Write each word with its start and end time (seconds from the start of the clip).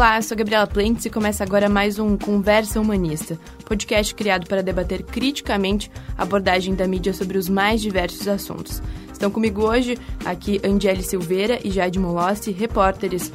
Olá, 0.00 0.16
eu 0.16 0.22
sou 0.22 0.34
Gabriela 0.34 0.66
Plentes 0.66 1.04
e 1.04 1.10
começa 1.10 1.44
agora 1.44 1.68
mais 1.68 1.98
um 1.98 2.16
Conversa 2.16 2.80
Humanista, 2.80 3.38
podcast 3.66 4.14
criado 4.14 4.46
para 4.48 4.62
debater 4.62 5.02
criticamente 5.02 5.90
a 6.16 6.22
abordagem 6.22 6.74
da 6.74 6.88
mídia 6.88 7.12
sobre 7.12 7.36
os 7.36 7.50
mais 7.50 7.82
diversos 7.82 8.26
assuntos. 8.26 8.82
Estão 9.12 9.30
comigo 9.30 9.60
hoje 9.60 9.98
aqui 10.24 10.58
Angele 10.64 11.02
Silveira 11.02 11.60
e 11.62 11.70
Jade 11.70 11.98
Molossi, 11.98 12.50
repórteres 12.50 13.30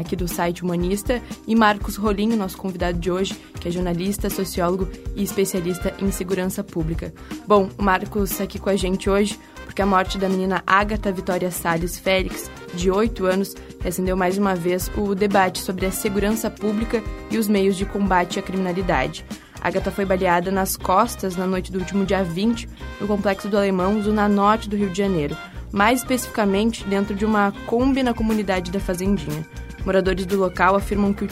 aqui 0.00 0.16
do 0.16 0.26
site 0.26 0.64
Humanista, 0.64 1.22
e 1.46 1.54
Marcos 1.54 1.94
Rolinho, 1.94 2.36
nosso 2.36 2.56
convidado 2.56 2.98
de 2.98 3.08
hoje, 3.08 3.36
que 3.60 3.68
é 3.68 3.70
jornalista, 3.70 4.28
sociólogo 4.28 4.88
e 5.14 5.22
especialista 5.22 5.94
em 6.00 6.10
segurança 6.10 6.64
pública. 6.64 7.14
Bom, 7.46 7.68
o 7.78 7.82
Marcos 7.84 8.32
está 8.32 8.42
aqui 8.42 8.58
com 8.58 8.68
a 8.68 8.74
gente 8.74 9.08
hoje 9.08 9.38
porque 9.70 9.82
a 9.82 9.86
morte 9.86 10.18
da 10.18 10.28
menina 10.28 10.64
Agatha 10.66 11.12
Vitória 11.12 11.48
Salles 11.48 11.96
Félix, 11.96 12.50
de 12.74 12.90
8 12.90 13.24
anos, 13.24 13.54
acendeu 13.84 14.16
mais 14.16 14.36
uma 14.36 14.52
vez 14.52 14.90
o 14.96 15.14
debate 15.14 15.60
sobre 15.60 15.86
a 15.86 15.92
segurança 15.92 16.50
pública 16.50 17.00
e 17.30 17.38
os 17.38 17.46
meios 17.46 17.76
de 17.76 17.86
combate 17.86 18.40
à 18.40 18.42
criminalidade. 18.42 19.24
Agatha 19.60 19.92
foi 19.92 20.04
baleada 20.04 20.50
nas 20.50 20.76
costas 20.76 21.36
na 21.36 21.46
noite 21.46 21.70
do 21.70 21.78
último 21.78 22.04
dia 22.04 22.24
20, 22.24 22.68
no 23.00 23.06
Complexo 23.06 23.48
do 23.48 23.56
Alemão, 23.56 24.02
zona 24.02 24.28
norte 24.28 24.68
do 24.68 24.74
Rio 24.74 24.90
de 24.90 24.98
Janeiro, 24.98 25.36
mais 25.70 26.00
especificamente 26.00 26.82
dentro 26.82 27.14
de 27.14 27.24
uma 27.24 27.52
Kombi 27.66 28.02
na 28.02 28.12
comunidade 28.12 28.72
da 28.72 28.80
Fazendinha. 28.80 29.46
Moradores 29.84 30.26
do 30.26 30.36
local 30.36 30.76
afirmam 30.76 31.12
que 31.12 31.24
o 31.24 31.28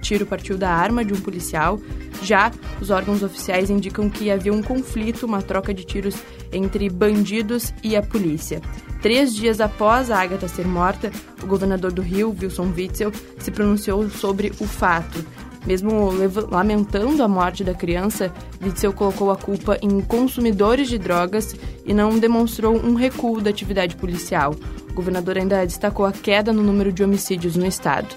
tiro 0.00 0.26
partiu 0.26 0.58
da 0.58 0.70
arma 0.70 1.04
de 1.04 1.14
um 1.14 1.20
policial. 1.20 1.80
Já 2.22 2.50
os 2.80 2.90
órgãos 2.90 3.22
oficiais 3.22 3.70
indicam 3.70 4.08
que 4.08 4.30
havia 4.30 4.52
um 4.52 4.62
conflito, 4.62 5.26
uma 5.26 5.42
troca 5.42 5.72
de 5.72 5.84
tiros 5.84 6.16
entre 6.52 6.88
bandidos 6.88 7.72
e 7.82 7.96
a 7.96 8.02
polícia. 8.02 8.60
Três 9.02 9.34
dias 9.34 9.60
após 9.60 10.10
a 10.10 10.20
Agatha 10.20 10.48
ser 10.48 10.66
morta, 10.66 11.10
o 11.42 11.46
governador 11.46 11.92
do 11.92 12.00
Rio, 12.00 12.34
Wilson 12.40 12.72
Witzel, 12.74 13.12
se 13.38 13.50
pronunciou 13.50 14.08
sobre 14.08 14.52
o 14.60 14.66
fato. 14.66 15.24
Mesmo 15.66 16.10
lamentando 16.50 17.22
a 17.22 17.28
morte 17.28 17.64
da 17.64 17.72
criança, 17.72 18.32
Witzel 18.62 18.92
colocou 18.92 19.30
a 19.30 19.36
culpa 19.36 19.78
em 19.80 20.00
consumidores 20.02 20.88
de 20.88 20.98
drogas 20.98 21.56
e 21.86 21.94
não 21.94 22.18
demonstrou 22.18 22.76
um 22.76 22.94
recuo 22.94 23.40
da 23.40 23.48
atividade 23.48 23.96
policial. 23.96 24.54
O 24.94 25.02
governador 25.02 25.36
ainda 25.36 25.66
destacou 25.66 26.06
a 26.06 26.12
queda 26.12 26.52
no 26.52 26.62
número 26.62 26.92
de 26.92 27.02
homicídios 27.02 27.56
no 27.56 27.66
estado. 27.66 28.14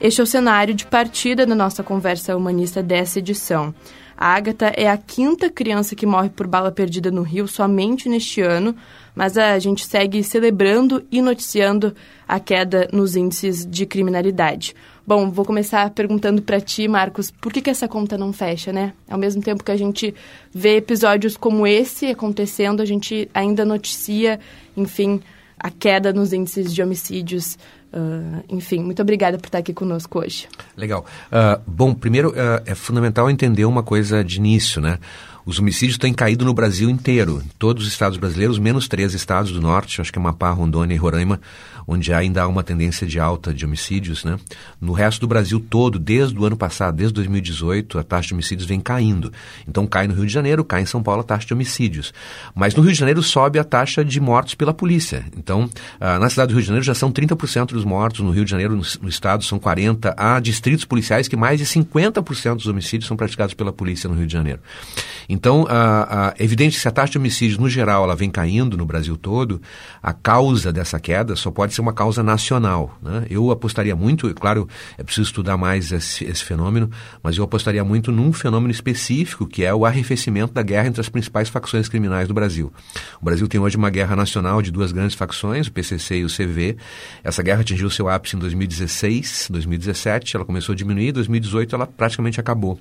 Este 0.00 0.20
é 0.20 0.24
o 0.24 0.26
cenário 0.26 0.72
de 0.72 0.86
partida 0.86 1.44
da 1.44 1.56
nossa 1.56 1.82
conversa 1.82 2.36
humanista 2.36 2.80
dessa 2.80 3.18
edição. 3.18 3.74
A 4.16 4.36
Agatha 4.36 4.72
é 4.76 4.88
a 4.88 4.96
quinta 4.96 5.50
criança 5.50 5.96
que 5.96 6.06
morre 6.06 6.28
por 6.28 6.46
bala 6.46 6.70
perdida 6.70 7.10
no 7.10 7.22
Rio 7.22 7.48
somente 7.48 8.08
neste 8.08 8.40
ano, 8.40 8.76
mas 9.12 9.36
a 9.36 9.58
gente 9.58 9.84
segue 9.84 10.22
celebrando 10.22 11.04
e 11.10 11.20
noticiando 11.20 11.96
a 12.28 12.38
queda 12.38 12.88
nos 12.92 13.16
índices 13.16 13.66
de 13.66 13.84
criminalidade. 13.84 14.72
Bom, 15.04 15.32
vou 15.32 15.44
começar 15.44 15.90
perguntando 15.90 16.42
para 16.42 16.60
ti, 16.60 16.86
Marcos, 16.86 17.32
por 17.32 17.52
que, 17.52 17.60
que 17.60 17.70
essa 17.70 17.88
conta 17.88 18.16
não 18.16 18.32
fecha, 18.32 18.72
né? 18.72 18.92
Ao 19.08 19.18
mesmo 19.18 19.42
tempo 19.42 19.64
que 19.64 19.72
a 19.72 19.76
gente 19.76 20.14
vê 20.54 20.76
episódios 20.76 21.36
como 21.36 21.66
esse 21.66 22.06
acontecendo, 22.06 22.80
a 22.80 22.84
gente 22.84 23.28
ainda 23.34 23.64
noticia, 23.64 24.38
enfim, 24.76 25.20
a 25.60 25.70
queda 25.70 26.12
nos 26.12 26.32
índices 26.32 26.72
de 26.72 26.82
homicídios. 26.82 27.58
Uh, 27.92 28.42
enfim, 28.48 28.82
muito 28.82 29.02
obrigada 29.02 29.36
por 29.36 29.46
estar 29.46 29.58
aqui 29.58 29.74
conosco 29.74 30.20
hoje. 30.20 30.48
Legal. 30.76 31.04
Uh, 31.30 31.60
bom, 31.66 31.92
primeiro 31.92 32.30
uh, 32.30 32.62
é 32.64 32.74
fundamental 32.74 33.28
entender 33.28 33.64
uma 33.66 33.82
coisa 33.82 34.24
de 34.24 34.38
início, 34.38 34.80
né? 34.80 34.98
Os 35.44 35.58
homicídios 35.58 35.98
têm 35.98 36.12
caído 36.12 36.44
no 36.44 36.52
Brasil 36.52 36.90
inteiro, 36.90 37.42
todos 37.58 37.86
os 37.86 37.92
estados 37.92 38.18
brasileiros, 38.18 38.58
menos 38.58 38.86
três 38.88 39.14
estados 39.14 39.52
do 39.52 39.60
norte, 39.60 40.00
acho 40.00 40.12
que 40.12 40.18
é 40.18 40.20
Amapá, 40.20 40.50
Rondônia 40.50 40.94
e 40.94 40.98
Roraima, 40.98 41.40
onde 41.86 42.12
ainda 42.12 42.42
há 42.42 42.46
uma 42.46 42.62
tendência 42.62 43.06
de 43.06 43.18
alta 43.18 43.52
de 43.52 43.64
homicídios. 43.64 44.22
Né? 44.24 44.38
No 44.80 44.92
resto 44.92 45.20
do 45.20 45.26
Brasil 45.26 45.58
todo, 45.58 45.98
desde 45.98 46.38
o 46.38 46.44
ano 46.44 46.56
passado, 46.56 46.96
desde 46.96 47.14
2018, 47.14 47.98
a 47.98 48.02
taxa 48.02 48.28
de 48.28 48.34
homicídios 48.34 48.68
vem 48.68 48.80
caindo. 48.80 49.32
Então 49.66 49.86
cai 49.86 50.06
no 50.06 50.14
Rio 50.14 50.26
de 50.26 50.32
Janeiro, 50.32 50.64
cai 50.64 50.82
em 50.82 50.86
São 50.86 51.02
Paulo 51.02 51.22
a 51.22 51.24
taxa 51.24 51.46
de 51.46 51.54
homicídios. 51.54 52.12
Mas 52.54 52.74
no 52.74 52.82
Rio 52.82 52.92
de 52.92 52.98
Janeiro 52.98 53.22
sobe 53.22 53.58
a 53.58 53.64
taxa 53.64 54.04
de 54.04 54.20
mortos 54.20 54.54
pela 54.54 54.72
polícia. 54.72 55.24
Então, 55.36 55.68
ah, 55.98 56.18
na 56.18 56.28
cidade 56.28 56.48
do 56.48 56.54
Rio 56.54 56.62
de 56.62 56.68
Janeiro 56.68 56.84
já 56.84 56.94
são 56.94 57.10
30% 57.10 57.72
dos 57.72 57.84
mortos, 57.84 58.20
no 58.20 58.30
Rio 58.30 58.44
de 58.44 58.50
Janeiro, 58.50 58.76
no, 58.76 58.82
no 59.02 59.08
estado, 59.08 59.42
são 59.44 59.58
40%. 59.58 60.14
Há 60.16 60.38
distritos 60.38 60.84
policiais 60.84 61.28
que 61.28 61.36
mais 61.36 61.58
de 61.58 61.66
50% 61.66 62.56
dos 62.56 62.66
homicídios 62.66 63.08
são 63.08 63.16
praticados 63.16 63.54
pela 63.54 63.72
polícia 63.72 64.08
no 64.08 64.14
Rio 64.14 64.26
de 64.26 64.32
Janeiro. 64.32 64.60
Então, 65.32 65.64
é 66.36 66.42
evidente 66.42 66.74
que 66.74 66.82
se 66.82 66.88
a 66.88 66.90
taxa 66.90 67.12
de 67.12 67.18
homicídios, 67.18 67.56
no 67.56 67.68
geral, 67.68 68.02
ela 68.02 68.16
vem 68.16 68.28
caindo 68.28 68.76
no 68.76 68.84
Brasil 68.84 69.16
todo, 69.16 69.62
a 70.02 70.12
causa 70.12 70.72
dessa 70.72 70.98
queda 70.98 71.36
só 71.36 71.52
pode 71.52 71.72
ser 71.72 71.80
uma 71.80 71.92
causa 71.92 72.20
nacional. 72.20 72.98
Né? 73.00 73.26
Eu 73.30 73.52
apostaria 73.52 73.94
muito, 73.94 74.34
claro, 74.34 74.68
é 74.98 75.04
preciso 75.04 75.28
estudar 75.28 75.56
mais 75.56 75.92
esse, 75.92 76.24
esse 76.24 76.42
fenômeno, 76.42 76.90
mas 77.22 77.36
eu 77.36 77.44
apostaria 77.44 77.84
muito 77.84 78.10
num 78.10 78.32
fenômeno 78.32 78.72
específico, 78.72 79.46
que 79.46 79.64
é 79.64 79.72
o 79.72 79.86
arrefecimento 79.86 80.52
da 80.52 80.62
guerra 80.62 80.88
entre 80.88 81.00
as 81.00 81.08
principais 81.08 81.48
facções 81.48 81.88
criminais 81.88 82.26
do 82.26 82.34
Brasil. 82.34 82.72
O 83.22 83.24
Brasil 83.24 83.46
tem 83.46 83.60
hoje 83.60 83.76
uma 83.76 83.88
guerra 83.88 84.16
nacional 84.16 84.60
de 84.60 84.72
duas 84.72 84.90
grandes 84.90 85.14
facções, 85.14 85.68
o 85.68 85.72
PCC 85.72 86.16
e 86.16 86.24
o 86.24 86.28
CV. 86.28 86.76
Essa 87.22 87.40
guerra 87.40 87.60
atingiu 87.60 87.88
seu 87.88 88.08
ápice 88.08 88.34
em 88.34 88.40
2016, 88.40 89.46
2017, 89.48 90.34
ela 90.34 90.44
começou 90.44 90.72
a 90.72 90.76
diminuir, 90.76 91.10
em 91.10 91.12
2018 91.12 91.76
ela 91.76 91.86
praticamente 91.86 92.40
acabou. 92.40 92.80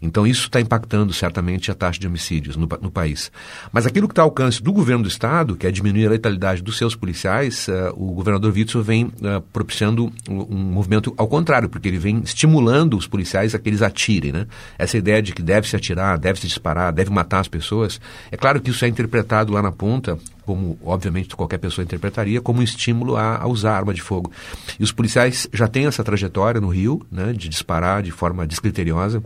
Então 0.00 0.24
isso 0.24 0.46
está 0.46 0.60
impactando 0.60 1.12
certamente 1.12 1.72
a 1.72 1.74
taxa 1.74 1.87
taxa 1.88 1.98
de 1.98 2.06
homicídios 2.06 2.56
no, 2.56 2.68
no 2.80 2.90
país. 2.90 3.32
Mas 3.72 3.86
aquilo 3.86 4.06
que 4.06 4.12
está 4.12 4.22
ao 4.22 4.28
alcance 4.28 4.62
do 4.62 4.72
governo 4.72 5.02
do 5.02 5.08
Estado, 5.08 5.56
que 5.56 5.66
é 5.66 5.70
diminuir 5.70 6.06
a 6.06 6.10
letalidade 6.10 6.62
dos 6.62 6.76
seus 6.76 6.94
policiais, 6.94 7.66
uh, 7.68 7.92
o 7.94 8.12
governador 8.12 8.52
Witzel 8.52 8.82
vem 8.82 9.06
uh, 9.06 9.40
propiciando 9.52 10.12
um, 10.28 10.56
movimento 10.56 11.14
ao 11.16 11.26
contrário, 11.26 11.68
porque 11.68 11.88
ele 11.88 11.98
vem 11.98 12.20
estimulando 12.22 12.96
os 12.96 13.06
policiais 13.06 13.54
a 13.54 13.58
que 13.58 13.68
eles 13.68 13.82
atirem. 13.82 14.32
Né? 14.32 14.46
Essa 14.78 14.98
ideia 14.98 15.22
de 15.22 15.32
que 15.32 15.42
deve 15.42 15.68
se 15.68 15.76
atirar, 15.76 16.18
deve 16.18 16.40
se 16.40 16.46
disparar, 16.46 16.92
deve 16.92 17.10
matar 17.10 17.40
as 17.40 17.48
pessoas, 17.48 18.00
é 18.30 18.36
claro 18.36 18.60
que 18.60 18.70
isso 18.70 18.84
é 18.84 18.88
interpretado 18.88 19.52
lá 19.52 19.62
na 19.62 19.72
ponta 19.72 20.18
como 20.44 20.78
obviamente 20.82 21.36
qualquer 21.36 21.58
pessoa 21.58 21.84
interpretaria, 21.84 22.40
como 22.40 22.60
um 22.60 22.62
estímulo 22.62 23.16
a, 23.16 23.36
a, 23.36 23.46
usar 23.46 23.76
arma 23.76 23.92
de 23.92 24.00
fogo. 24.00 24.32
E 24.80 24.82
os 24.82 24.90
policiais 24.90 25.46
já 25.52 25.68
têm 25.68 25.84
essa 25.84 26.02
trajetória 26.02 26.58
no 26.58 26.68
Rio, 26.68 27.06
né, 27.12 27.34
de 27.34 27.50
disparar 27.50 28.02
de 28.02 28.10
forma 28.10 28.46
descriteriosa. 28.46 29.22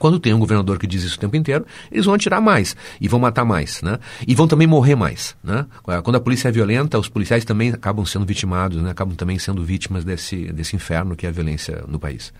Quando 0.00 0.18
tem 0.18 0.32
um 0.32 0.38
governador 0.38 0.78
que 0.78 0.86
diz 0.86 1.04
isso 1.04 1.16
o 1.16 1.20
tempo 1.20 1.36
inteiro, 1.36 1.66
eles 1.92 2.06
vão 2.06 2.14
atirar 2.14 2.40
mais 2.40 2.74
e 2.98 3.06
vão 3.06 3.20
matar 3.20 3.44
mais, 3.44 3.82
né? 3.82 3.98
E 4.26 4.34
vão 4.34 4.48
também 4.48 4.66
morrer 4.66 4.94
mais, 4.94 5.36
né? 5.44 5.66
Quando 6.02 6.16
a 6.16 6.20
polícia 6.20 6.48
é 6.48 6.50
violenta, 6.50 6.98
os 6.98 7.10
policiais 7.10 7.44
também 7.44 7.68
acabam 7.68 8.06
sendo 8.06 8.24
vitimados, 8.24 8.82
né? 8.82 8.90
Acabam 8.90 9.14
também 9.14 9.38
sendo 9.38 9.62
vítimas 9.62 10.02
desse, 10.02 10.50
desse 10.54 10.74
inferno 10.74 11.14
que 11.14 11.26
é 11.26 11.28
a 11.28 11.32
violência 11.32 11.84
no 11.86 12.00
país. 12.00 12.32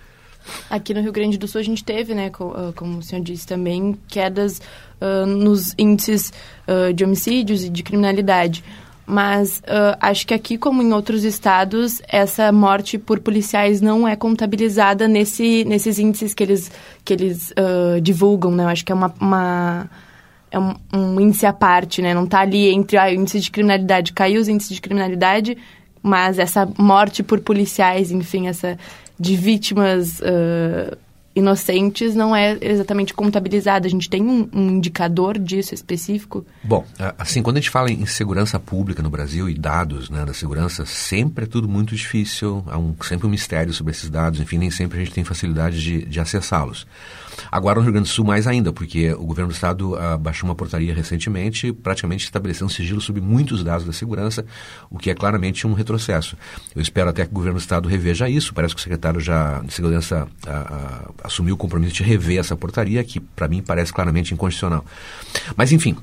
Aqui 0.70 0.94
no 0.94 1.02
Rio 1.02 1.12
Grande 1.12 1.36
do 1.36 1.46
Sul 1.46 1.60
a 1.60 1.64
gente 1.64 1.84
teve, 1.84 2.14
né, 2.14 2.32
ah, 2.34 2.72
como 2.74 2.98
o 2.98 3.02
senhor 3.02 3.22
disse 3.22 3.46
também, 3.46 3.94
quedas 4.08 4.62
uh, 4.98 5.26
nos 5.26 5.74
índices 5.76 6.32
uh, 6.66 6.94
de 6.94 7.04
homicídios 7.04 7.62
e 7.62 7.68
de 7.68 7.82
criminalidade. 7.82 8.64
Mas 9.10 9.58
uh, 9.66 9.98
acho 10.00 10.24
que 10.24 10.32
aqui, 10.32 10.56
como 10.56 10.80
em 10.80 10.92
outros 10.92 11.24
estados, 11.24 12.00
essa 12.06 12.52
morte 12.52 12.96
por 12.96 13.18
policiais 13.18 13.80
não 13.80 14.06
é 14.06 14.14
contabilizada 14.14 15.08
nesse, 15.08 15.64
nesses 15.64 15.98
índices 15.98 16.32
que 16.32 16.44
eles, 16.44 16.70
que 17.04 17.12
eles 17.12 17.50
uh, 17.50 18.00
divulgam, 18.00 18.52
né? 18.52 18.62
Eu 18.62 18.68
acho 18.68 18.84
que 18.84 18.92
é 18.92 18.94
uma, 18.94 19.12
uma 19.20 19.90
é 20.48 20.60
um, 20.60 20.76
um, 20.94 21.20
índice 21.20 21.44
à 21.44 21.52
parte, 21.52 22.00
né? 22.00 22.14
Não 22.14 22.22
está 22.22 22.42
ali 22.42 22.68
entre 22.68 22.96
ah, 22.98 23.06
o 23.06 23.10
índice 23.10 23.40
de 23.40 23.50
criminalidade, 23.50 24.12
caiu 24.12 24.40
os 24.40 24.46
índices 24.46 24.76
de 24.76 24.80
criminalidade, 24.80 25.58
mas 26.00 26.38
essa 26.38 26.68
morte 26.78 27.20
por 27.20 27.40
policiais, 27.40 28.12
enfim, 28.12 28.46
essa 28.46 28.78
de 29.18 29.34
vítimas 29.34 30.20
uh, 30.20 30.96
inocentes 31.34 32.14
não 32.14 32.34
é 32.34 32.58
exatamente 32.60 33.14
contabilizada. 33.14 33.86
A 33.86 33.90
gente 33.90 34.10
tem 34.10 34.22
um, 34.22 34.48
um, 34.52 34.70
indicador 34.70 35.38
disso 35.38 35.74
específico? 35.74 36.44
Bom, 36.62 36.84
assim, 37.18 37.42
quando 37.42 37.56
a 37.56 37.60
gente 37.60 37.70
fala 37.70 37.90
em 37.90 38.04
segurança 38.06 38.58
pública 38.58 39.02
no 39.02 39.10
Brasil 39.10 39.48
e 39.48 39.54
dados 39.54 40.10
né, 40.10 40.24
da 40.24 40.34
segurança, 40.34 40.84
sempre 40.84 41.44
é 41.44 41.48
tudo 41.48 41.68
muito 41.68 41.94
difícil, 41.94 42.64
há 42.66 42.78
um, 42.78 42.94
sempre 43.02 43.26
um 43.26 43.30
mistério 43.30 43.72
sobre 43.72 43.92
esses 43.92 44.10
dados, 44.10 44.40
enfim, 44.40 44.58
nem 44.58 44.70
sempre 44.70 44.98
a 44.98 45.04
gente 45.04 45.14
tem 45.14 45.24
facilidade 45.24 45.80
de, 45.80 46.04
de 46.04 46.20
acessá-los. 46.20 46.86
Agora 47.50 47.78
no 47.78 47.84
Rio 47.84 47.92
Grande 47.92 48.08
do 48.08 48.12
Sul 48.12 48.24
mais 48.24 48.46
ainda, 48.46 48.72
porque 48.72 49.12
o 49.12 49.24
governo 49.24 49.50
do 49.50 49.54
estado 49.54 49.94
uh, 49.94 50.18
baixou 50.18 50.48
uma 50.48 50.54
portaria 50.54 50.94
recentemente, 50.94 51.72
praticamente 51.72 52.24
estabelecendo 52.24 52.70
sigilo 52.70 53.00
sobre 53.00 53.20
muitos 53.20 53.62
dados 53.62 53.86
da 53.86 53.92
segurança, 53.92 54.44
o 54.90 54.98
que 54.98 55.10
é 55.10 55.14
claramente 55.14 55.66
um 55.66 55.72
retrocesso. 55.72 56.36
Eu 56.74 56.82
espero 56.82 57.10
até 57.10 57.24
que 57.24 57.30
o 57.30 57.34
governo 57.34 57.58
do 57.58 57.62
estado 57.62 57.88
reveja 57.88 58.28
isso, 58.28 58.52
parece 58.54 58.74
que 58.74 58.80
o 58.80 58.82
secretário 58.82 59.20
já 59.20 59.60
de 59.60 59.72
segurança 59.72 60.26
uh, 60.46 60.50
uh, 60.50 61.14
assumiu 61.24 61.54
o 61.54 61.58
compromisso 61.58 61.94
de 61.94 62.02
rever 62.02 62.38
essa 62.38 62.56
portaria, 62.56 63.02
que 63.04 63.20
para 63.20 63.48
mim 63.48 63.62
parece 63.62 63.92
claramente 63.92 64.34
inconstitucional. 64.34 64.84
Mas 65.56 65.72
enfim, 65.72 65.96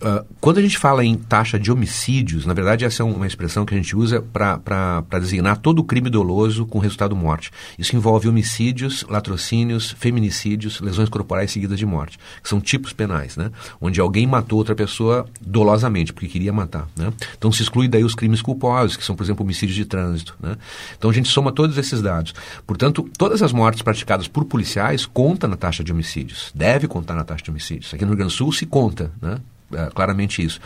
Uh, 0.00 0.24
quando 0.40 0.58
a 0.58 0.62
gente 0.62 0.78
fala 0.78 1.04
em 1.04 1.16
taxa 1.16 1.58
de 1.58 1.72
homicídios, 1.72 2.46
na 2.46 2.54
verdade 2.54 2.84
essa 2.84 3.02
é 3.02 3.06
uma 3.06 3.26
expressão 3.26 3.66
que 3.66 3.74
a 3.74 3.76
gente 3.76 3.96
usa 3.96 4.22
para 4.22 5.02
designar 5.20 5.56
todo 5.56 5.82
crime 5.82 6.08
doloso 6.08 6.64
com 6.66 6.78
resultado 6.78 7.16
morte. 7.16 7.50
Isso 7.76 7.96
envolve 7.96 8.28
homicídios, 8.28 9.04
latrocínios, 9.08 9.90
feminicídios, 9.98 10.80
lesões 10.80 11.08
corporais 11.08 11.50
seguidas 11.50 11.76
de 11.80 11.84
morte, 11.84 12.16
que 12.40 12.48
são 12.48 12.60
tipos 12.60 12.92
penais, 12.92 13.36
né? 13.36 13.50
onde 13.80 14.00
alguém 14.00 14.24
matou 14.24 14.58
outra 14.58 14.74
pessoa 14.74 15.26
dolosamente, 15.40 16.12
porque 16.12 16.28
queria 16.28 16.52
matar. 16.52 16.86
Né? 16.96 17.12
Então 17.36 17.50
se 17.50 17.62
exclui 17.62 17.88
daí 17.88 18.04
os 18.04 18.14
crimes 18.14 18.40
culposos, 18.40 18.96
que 18.96 19.04
são, 19.04 19.16
por 19.16 19.24
exemplo, 19.24 19.42
homicídios 19.42 19.74
de 19.74 19.84
trânsito. 19.84 20.36
Né? 20.40 20.56
Então 20.96 21.10
a 21.10 21.12
gente 21.12 21.28
soma 21.28 21.50
todos 21.50 21.76
esses 21.76 22.00
dados. 22.00 22.34
Portanto, 22.64 23.10
todas 23.18 23.42
as 23.42 23.52
mortes 23.52 23.82
praticadas 23.82 24.28
por 24.28 24.44
policiais 24.44 25.06
contam 25.06 25.50
na 25.50 25.56
taxa 25.56 25.82
de 25.82 25.90
homicídios, 25.90 26.52
deve 26.54 26.86
contar 26.86 27.16
na 27.16 27.24
taxa 27.24 27.42
de 27.42 27.50
homicídios. 27.50 27.92
Aqui 27.92 28.04
no 28.04 28.10
Rio 28.10 28.18
Grande 28.18 28.32
do 28.32 28.36
Sul 28.36 28.52
se 28.52 28.64
conta, 28.64 29.10
né? 29.20 29.38
É, 29.70 29.90
claramente 29.94 30.42
isso. 30.42 30.58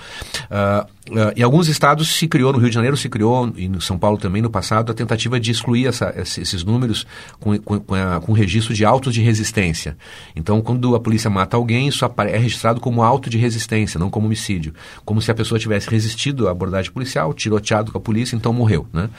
Uh, 0.45 0.87
uh, 1.11 1.33
em 1.35 1.43
alguns 1.43 1.67
estados 1.67 2.09
se 2.17 2.29
criou, 2.29 2.53
no 2.53 2.59
Rio 2.61 2.69
de 2.69 2.75
Janeiro 2.75 2.97
se 2.97 3.09
criou, 3.09 3.53
e 3.57 3.69
no 3.69 3.81
São 3.81 3.99
Paulo 3.99 4.17
também 4.17 4.41
no 4.41 4.49
passado, 4.49 4.93
a 4.93 4.95
tentativa 4.95 5.41
de 5.41 5.51
excluir 5.51 5.89
essa, 5.89 6.15
esses 6.17 6.63
números 6.63 7.05
com, 7.41 7.59
com, 7.59 7.81
com, 7.81 7.95
a, 7.97 8.21
com 8.21 8.33
registro 8.33 8.73
de 8.73 8.85
autos 8.85 9.13
de 9.13 9.21
resistência. 9.21 9.97
Então, 10.37 10.63
quando 10.63 10.95
a 10.95 11.01
polícia 11.01 11.29
mata 11.29 11.57
alguém, 11.57 11.89
isso 11.89 12.05
é 12.05 12.39
registrado 12.39 12.81
como 12.81 13.03
auto 13.03 13.29
de 13.29 13.39
resistência, 13.39 13.99
não 13.99 14.09
como 14.09 14.27
homicídio. 14.27 14.73
Como 15.05 15.21
se 15.21 15.33
a 15.33 15.35
pessoa 15.35 15.59
tivesse 15.59 15.91
resistido 15.91 16.47
à 16.47 16.53
abordagem 16.53 16.93
policial, 16.93 17.35
tiroteado 17.35 17.91
com 17.91 17.99
a 17.99 18.01
polícia, 18.01 18.37
então 18.37 18.53
morreu. 18.53 18.87
Né? 18.93 19.11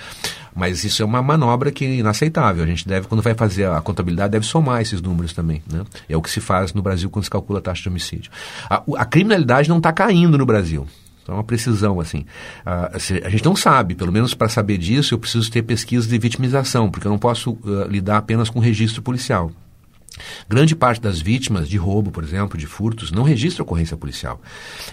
Mas 0.56 0.84
isso 0.84 1.02
é 1.02 1.06
uma 1.06 1.22
manobra 1.22 1.72
que 1.72 1.84
é 1.86 1.96
inaceitável. 1.96 2.64
A 2.64 2.68
gente 2.68 2.88
deve, 2.88 3.08
quando 3.08 3.22
vai 3.22 3.34
fazer 3.34 3.68
a 3.68 3.82
contabilidade, 3.82 4.32
deve 4.32 4.46
somar 4.46 4.82
esses 4.82 5.02
números 5.02 5.34
também. 5.34 5.64
Né? 5.72 5.84
É 6.08 6.16
o 6.16 6.22
que 6.22 6.30
se 6.30 6.40
faz 6.40 6.74
no 6.74 6.82
Brasil 6.82 7.10
quando 7.10 7.26
se 7.26 7.30
calcula 7.30 7.60
a 7.60 7.62
taxa 7.62 7.82
de 7.82 7.90
homicídio. 7.90 8.32
A, 8.70 8.84
a 8.98 9.06
criminalidade 9.06 9.73
não 9.74 9.80
está 9.80 9.92
caindo 9.92 10.38
no 10.38 10.46
Brasil. 10.46 10.88
Então, 11.24 11.36
é 11.36 11.38
uma 11.38 11.44
precisão, 11.44 12.00
assim. 12.00 12.26
Uh, 12.66 13.24
a 13.26 13.30
gente 13.30 13.46
não 13.46 13.56
sabe, 13.56 13.96
pelo 13.96 14.12
menos 14.12 14.34
para 14.34 14.50
saber 14.50 14.78
disso, 14.78 15.14
eu 15.14 15.20
preciso 15.20 15.50
ter 15.50 15.64
pesquisas 15.64 16.08
de 16.08 16.18
vitimização, 16.18 16.92
porque 16.92 17.08
eu 17.08 17.12
não 17.12 17.20
posso 17.20 17.52
uh, 17.52 17.88
lidar 17.90 18.18
apenas 18.18 18.50
com 18.50 18.60
registro 18.60 19.02
policial. 19.02 19.50
Grande 20.48 20.76
parte 20.76 21.02
das 21.02 21.20
vítimas 21.20 21.68
de 21.68 21.78
roubo, 21.78 22.12
por 22.12 22.24
exemplo, 22.24 22.58
de 22.58 22.68
furtos, 22.68 23.12
não 23.12 23.24
registra 23.24 23.64
ocorrência 23.64 23.98
policial. 23.98 24.40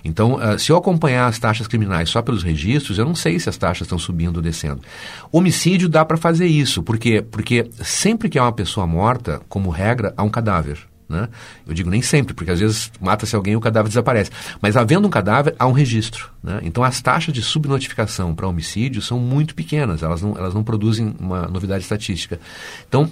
Então, 0.05 0.37
uh, 0.37 0.59
se 0.59 0.71
eu 0.71 0.77
acompanhar 0.77 1.27
as 1.27 1.39
taxas 1.39 1.67
criminais 1.67 2.09
só 2.09 2.23
pelos 2.23 2.43
registros, 2.43 2.97
eu 2.97 3.05
não 3.05 3.15
sei 3.15 3.39
se 3.39 3.49
as 3.49 3.57
taxas 3.57 3.87
estão 3.87 3.99
subindo 3.99 4.37
ou 4.37 4.43
descendo. 4.43 4.81
Homicídio 5.33 5.89
dá 5.89 6.05
para 6.05 6.17
fazer 6.17 6.47
isso. 6.47 6.83
Por 6.83 6.97
quê? 6.97 7.23
Porque 7.23 7.69
sempre 7.83 8.29
que 8.29 8.39
há 8.39 8.45
uma 8.45 8.53
pessoa 8.53 8.87
morta, 8.87 9.43
como 9.49 9.69
regra, 9.69 10.15
há 10.17 10.23
um 10.23 10.31
cadáver. 10.31 10.90
Né? 11.11 11.29
Eu 11.67 11.75
digo 11.75 11.91
nem 11.91 12.01
sempre, 12.01 12.33
porque 12.33 12.53
às 12.53 12.61
vezes 12.61 12.93
mata-se 13.01 13.35
alguém 13.35 13.55
e 13.55 13.57
o 13.57 13.61
cadáver 13.61 13.89
desaparece. 13.89 14.31
Mas 14.63 14.77
havendo 14.77 15.09
um 15.09 15.11
cadáver, 15.11 15.57
há 15.59 15.67
um 15.67 15.73
registro. 15.73 16.31
Né? 16.41 16.61
Então 16.63 16.85
as 16.85 17.03
taxas 17.03 17.35
de 17.35 17.43
subnotificação 17.43 18.33
para 18.33 18.47
homicídio 18.47 19.03
são 19.03 19.19
muito 19.19 19.53
pequenas, 19.53 20.05
elas 20.05 20.23
não, 20.23 20.37
elas 20.39 20.55
não 20.55 20.63
produzem 20.63 21.13
uma 21.19 21.49
novidade 21.49 21.83
estatística. 21.83 22.39
Então 22.89 23.11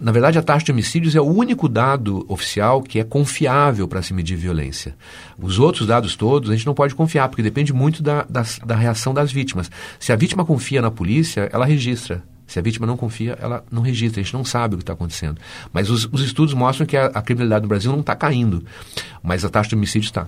na 0.00 0.10
verdade, 0.10 0.38
a 0.38 0.42
taxa 0.42 0.64
de 0.64 0.72
homicídios 0.72 1.14
é 1.14 1.20
o 1.20 1.24
único 1.24 1.68
dado 1.68 2.26
oficial 2.28 2.82
que 2.82 2.98
é 2.98 3.04
confiável 3.04 3.86
para 3.86 4.02
se 4.02 4.12
medir 4.12 4.36
violência. 4.36 4.96
Os 5.38 5.58
outros 5.60 5.86
dados 5.86 6.16
todos 6.16 6.50
a 6.50 6.56
gente 6.56 6.66
não 6.66 6.74
pode 6.74 6.94
confiar, 6.94 7.28
porque 7.28 7.42
depende 7.42 7.72
muito 7.72 8.02
da, 8.02 8.24
da, 8.28 8.42
da 8.66 8.74
reação 8.74 9.14
das 9.14 9.30
vítimas. 9.30 9.70
Se 10.00 10.12
a 10.12 10.16
vítima 10.16 10.44
confia 10.44 10.82
na 10.82 10.90
polícia, 10.90 11.48
ela 11.52 11.64
registra. 11.64 12.22
Se 12.46 12.58
a 12.58 12.62
vítima 12.62 12.86
não 12.86 12.96
confia, 12.96 13.38
ela 13.40 13.64
não 13.70 13.82
registra. 13.82 14.20
A 14.20 14.24
gente 14.24 14.34
não 14.34 14.44
sabe 14.44 14.74
o 14.74 14.78
que 14.78 14.82
está 14.82 14.92
acontecendo. 14.92 15.40
Mas 15.72 15.90
os, 15.90 16.08
os, 16.12 16.20
estudos 16.22 16.54
mostram 16.54 16.86
que 16.86 16.96
a, 16.96 17.06
a 17.06 17.22
criminalidade 17.22 17.62
no 17.62 17.68
Brasil 17.68 17.90
não 17.90 18.00
está 18.00 18.14
caindo, 18.14 18.64
mas 19.22 19.44
a 19.44 19.48
taxa 19.48 19.70
de 19.70 19.74
homicídio 19.76 20.06
está. 20.06 20.26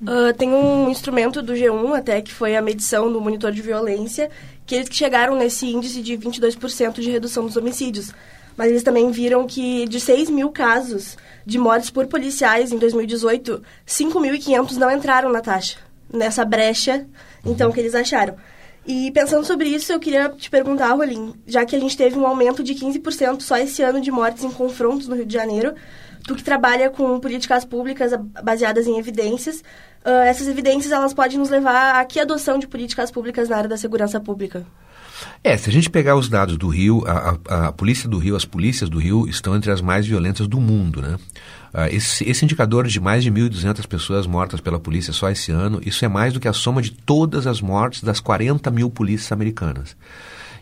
Uh, 0.00 0.32
tem 0.36 0.50
um 0.50 0.88
instrumento 0.88 1.42
do 1.42 1.52
G1 1.54 1.96
até 1.96 2.22
que 2.22 2.32
foi 2.32 2.56
a 2.56 2.62
medição 2.62 3.12
do 3.12 3.20
monitor 3.20 3.52
de 3.52 3.60
violência, 3.60 4.30
que 4.64 4.74
eles 4.74 4.88
chegaram 4.90 5.36
nesse 5.36 5.66
índice 5.66 6.00
de 6.02 6.16
22% 6.16 7.00
de 7.00 7.10
redução 7.10 7.44
dos 7.44 7.56
homicídios 7.56 8.12
mas 8.58 8.70
eles 8.70 8.82
também 8.82 9.08
viram 9.12 9.46
que 9.46 9.86
de 9.86 10.00
6 10.00 10.28
mil 10.30 10.50
casos 10.50 11.16
de 11.46 11.56
mortes 11.56 11.90
por 11.90 12.08
policiais 12.08 12.72
em 12.72 12.76
2018, 12.76 13.62
5.500 13.86 14.72
não 14.72 14.90
entraram 14.90 15.32
na 15.32 15.40
taxa, 15.40 15.78
nessa 16.12 16.44
brecha, 16.44 17.06
então, 17.46 17.70
que 17.70 17.78
eles 17.78 17.94
acharam. 17.94 18.34
E 18.88 19.10
pensando 19.10 19.44
sobre 19.44 19.68
isso, 19.68 19.92
eu 19.92 20.00
queria 20.00 20.30
te 20.30 20.48
perguntar, 20.48 20.94
Rolim, 20.94 21.34
já 21.46 21.62
que 21.66 21.76
a 21.76 21.78
gente 21.78 21.94
teve 21.94 22.18
um 22.18 22.26
aumento 22.26 22.64
de 22.64 22.74
15% 22.74 23.42
só 23.42 23.58
esse 23.58 23.82
ano 23.82 24.00
de 24.00 24.10
mortes 24.10 24.42
em 24.44 24.50
confrontos 24.50 25.06
no 25.06 25.14
Rio 25.14 25.26
de 25.26 25.34
Janeiro, 25.34 25.74
tu 26.26 26.34
que 26.34 26.42
trabalha 26.42 26.88
com 26.88 27.20
políticas 27.20 27.66
públicas 27.66 28.12
baseadas 28.42 28.86
em 28.86 28.98
evidências, 28.98 29.58
uh, 30.06 30.24
essas 30.24 30.48
evidências 30.48 30.90
elas 30.90 31.12
podem 31.12 31.36
nos 31.36 31.50
levar 31.50 32.00
a 32.00 32.04
que 32.06 32.18
adoção 32.18 32.58
de 32.58 32.66
políticas 32.66 33.10
públicas 33.10 33.50
na 33.50 33.58
área 33.58 33.68
da 33.68 33.76
segurança 33.76 34.18
pública? 34.18 34.64
É, 35.44 35.54
se 35.58 35.68
a 35.68 35.72
gente 35.72 35.90
pegar 35.90 36.16
os 36.16 36.30
dados 36.30 36.56
do 36.56 36.68
Rio, 36.68 37.04
a, 37.06 37.38
a, 37.46 37.66
a, 37.68 37.72
polícia 37.72 38.08
do 38.08 38.16
Rio, 38.16 38.36
as 38.36 38.46
polícias 38.46 38.88
do 38.88 38.98
Rio 38.98 39.28
estão 39.28 39.54
entre 39.54 39.70
as 39.70 39.82
mais 39.82 40.06
violentas 40.06 40.48
do 40.48 40.60
mundo, 40.60 41.02
né? 41.02 41.18
Uh, 41.72 41.94
esse, 41.94 42.28
esse, 42.28 42.44
indicador 42.44 42.86
de 42.86 42.98
mais 42.98 43.22
de 43.22 43.30
1.200 43.30 43.86
pessoas 43.86 44.26
mortas 44.26 44.60
pela 44.60 44.78
polícia 44.78 45.12
só 45.12 45.30
esse 45.30 45.52
ano, 45.52 45.80
isso 45.84 46.04
é 46.04 46.08
mais 46.08 46.32
do 46.32 46.40
que 46.40 46.48
a 46.48 46.52
soma 46.52 46.80
de 46.80 46.90
todas 46.90 47.46
as 47.46 47.60
mortes 47.60 48.02
das 48.02 48.20
40 48.20 48.70
mil 48.70 48.90
polícias 48.90 49.32
americanas. 49.32 49.96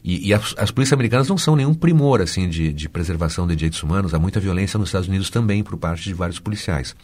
E, 0.06 0.28
e 0.28 0.32
as, 0.32 0.54
as, 0.56 0.70
polícias 0.70 0.92
americanas 0.92 1.28
não 1.28 1.36
são 1.36 1.56
nenhum 1.56 1.74
primor 1.74 2.22
assim 2.22 2.48
de, 2.48 2.72
de, 2.72 2.88
preservação 2.88 3.44
de 3.44 3.56
direitos 3.56 3.82
humanos. 3.82 4.14
Há 4.14 4.20
muita 4.20 4.38
violência 4.38 4.78
nos 4.78 4.90
Estados 4.90 5.08
Unidos 5.08 5.30
também 5.30 5.64
por 5.64 5.76
parte 5.76 6.04
de 6.04 6.14
vários 6.14 6.38
policiais. 6.38 6.94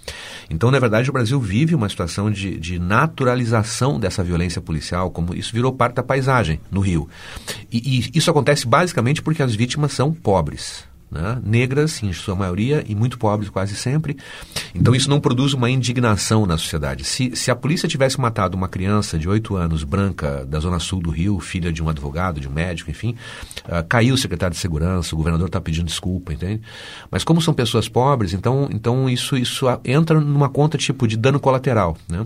Então, 0.48 0.70
na 0.70 0.78
verdade, 0.78 1.10
o 1.10 1.12
Brasil 1.12 1.40
vive 1.40 1.75
uma 1.75 1.88
situação 1.88 2.31
de, 2.31 2.56
de 2.58 2.78
naturalização 2.78 3.98
dessa 3.98 4.22
violência 4.22 4.60
policial, 4.60 5.10
como 5.10 5.34
isso 5.34 5.52
virou 5.52 5.72
parte 5.72 5.96
da 5.96 6.02
paisagem 6.05 6.60
no 6.70 6.81
Rio. 6.81 7.08
E, 7.72 7.98
e 7.98 8.19
isso 8.19 8.31
acontece 8.31 8.69
basicamente 8.69 9.20
porque 9.20 9.43
as 9.43 9.52
vítimas 9.52 9.93
são 9.93 10.12
pobres 10.12 10.91
né? 11.12 11.38
negras, 11.44 12.02
em 12.02 12.12
sua 12.12 12.34
maioria, 12.34 12.82
e 12.88 12.94
muito 12.94 13.18
pobres 13.18 13.50
quase 13.50 13.76
sempre. 13.76 14.16
Então 14.74 14.94
isso 14.94 15.10
não 15.10 15.20
produz 15.20 15.52
uma 15.52 15.70
indignação 15.70 16.46
na 16.46 16.56
sociedade. 16.56 17.04
Se, 17.04 17.36
se 17.36 17.50
a 17.50 17.56
polícia 17.56 17.86
tivesse 17.86 18.18
matado 18.18 18.56
uma 18.56 18.66
criança 18.68 19.18
de 19.18 19.28
8 19.28 19.54
anos, 19.54 19.84
branca, 19.84 20.46
da 20.46 20.58
zona 20.58 20.78
sul 20.78 21.00
do 21.00 21.10
Rio, 21.10 21.38
filha 21.38 21.70
de 21.70 21.82
um 21.82 21.88
advogado, 21.88 22.40
de 22.40 22.48
um 22.48 22.52
médico, 22.52 22.90
enfim, 22.90 23.14
uh, 23.66 23.86
caiu 23.86 24.14
o 24.14 24.18
secretário 24.18 24.54
de 24.54 24.60
segurança, 24.60 25.14
o 25.14 25.18
governador 25.18 25.48
está 25.48 25.60
pedindo 25.60 25.86
desculpa, 25.86 26.32
entende? 26.32 26.62
Mas 27.10 27.22
como 27.22 27.42
são 27.42 27.52
pessoas 27.52 27.88
pobres, 27.88 28.32
então, 28.32 28.68
então 28.72 29.08
isso, 29.08 29.36
isso 29.36 29.66
entra 29.84 30.18
numa 30.18 30.48
conta 30.48 30.78
tipo 30.78 31.06
de 31.06 31.16
dano 31.16 31.38
colateral. 31.38 31.96
Né? 32.08 32.24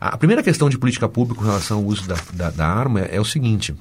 A 0.00 0.16
primeira 0.16 0.42
questão 0.42 0.68
de 0.68 0.76
política 0.76 1.08
pública 1.08 1.40
com 1.40 1.46
relação 1.46 1.78
ao 1.78 1.84
uso 1.84 2.08
da, 2.08 2.16
da, 2.32 2.50
da 2.50 2.66
arma 2.66 3.02
é, 3.02 3.16
é 3.16 3.20
o 3.20 3.24
seguinte 3.24 3.74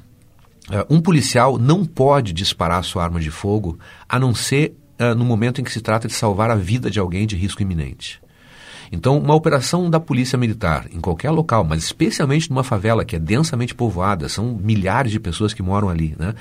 um 0.90 1.00
policial 1.00 1.58
não 1.58 1.86
pode 1.86 2.34
disparar 2.34 2.84
sua 2.84 3.04
arma 3.04 3.20
de 3.20 3.30
fogo 3.30 3.78
a 4.10 4.18
não 4.18 4.34
ser 4.34 4.76
uh, 5.00 5.16
no 5.16 5.26
momento 5.26 5.62
em 5.62 5.64
que 5.64 5.72
se 5.72 5.82
trata 5.82 6.08
de 6.08 6.14
salvar 6.14 6.50
a 6.50 6.56
vida 6.56 6.90
de 6.90 7.00
alguém 7.00 7.28
de 7.28 7.36
risco 7.36 7.62
iminente. 7.62 8.22
Então, 8.92 9.18
uma 9.18 9.34
operação 9.34 9.90
da 9.90 10.00
polícia 10.00 10.38
militar 10.38 10.86
em 10.92 11.02
qualquer 11.02 11.32
local, 11.32 11.64
mas 11.64 11.84
especialmente 11.84 12.50
numa 12.50 12.64
favela 12.64 13.04
que 13.04 13.16
é 13.16 13.20
densamente 13.20 13.74
povoada, 13.74 14.30
são 14.30 14.58
milhares 14.62 15.12
de 15.12 15.20
pessoas 15.20 15.54
que 15.54 15.64
moram 15.64 15.90
ali, 15.90 16.16
né? 16.20 16.36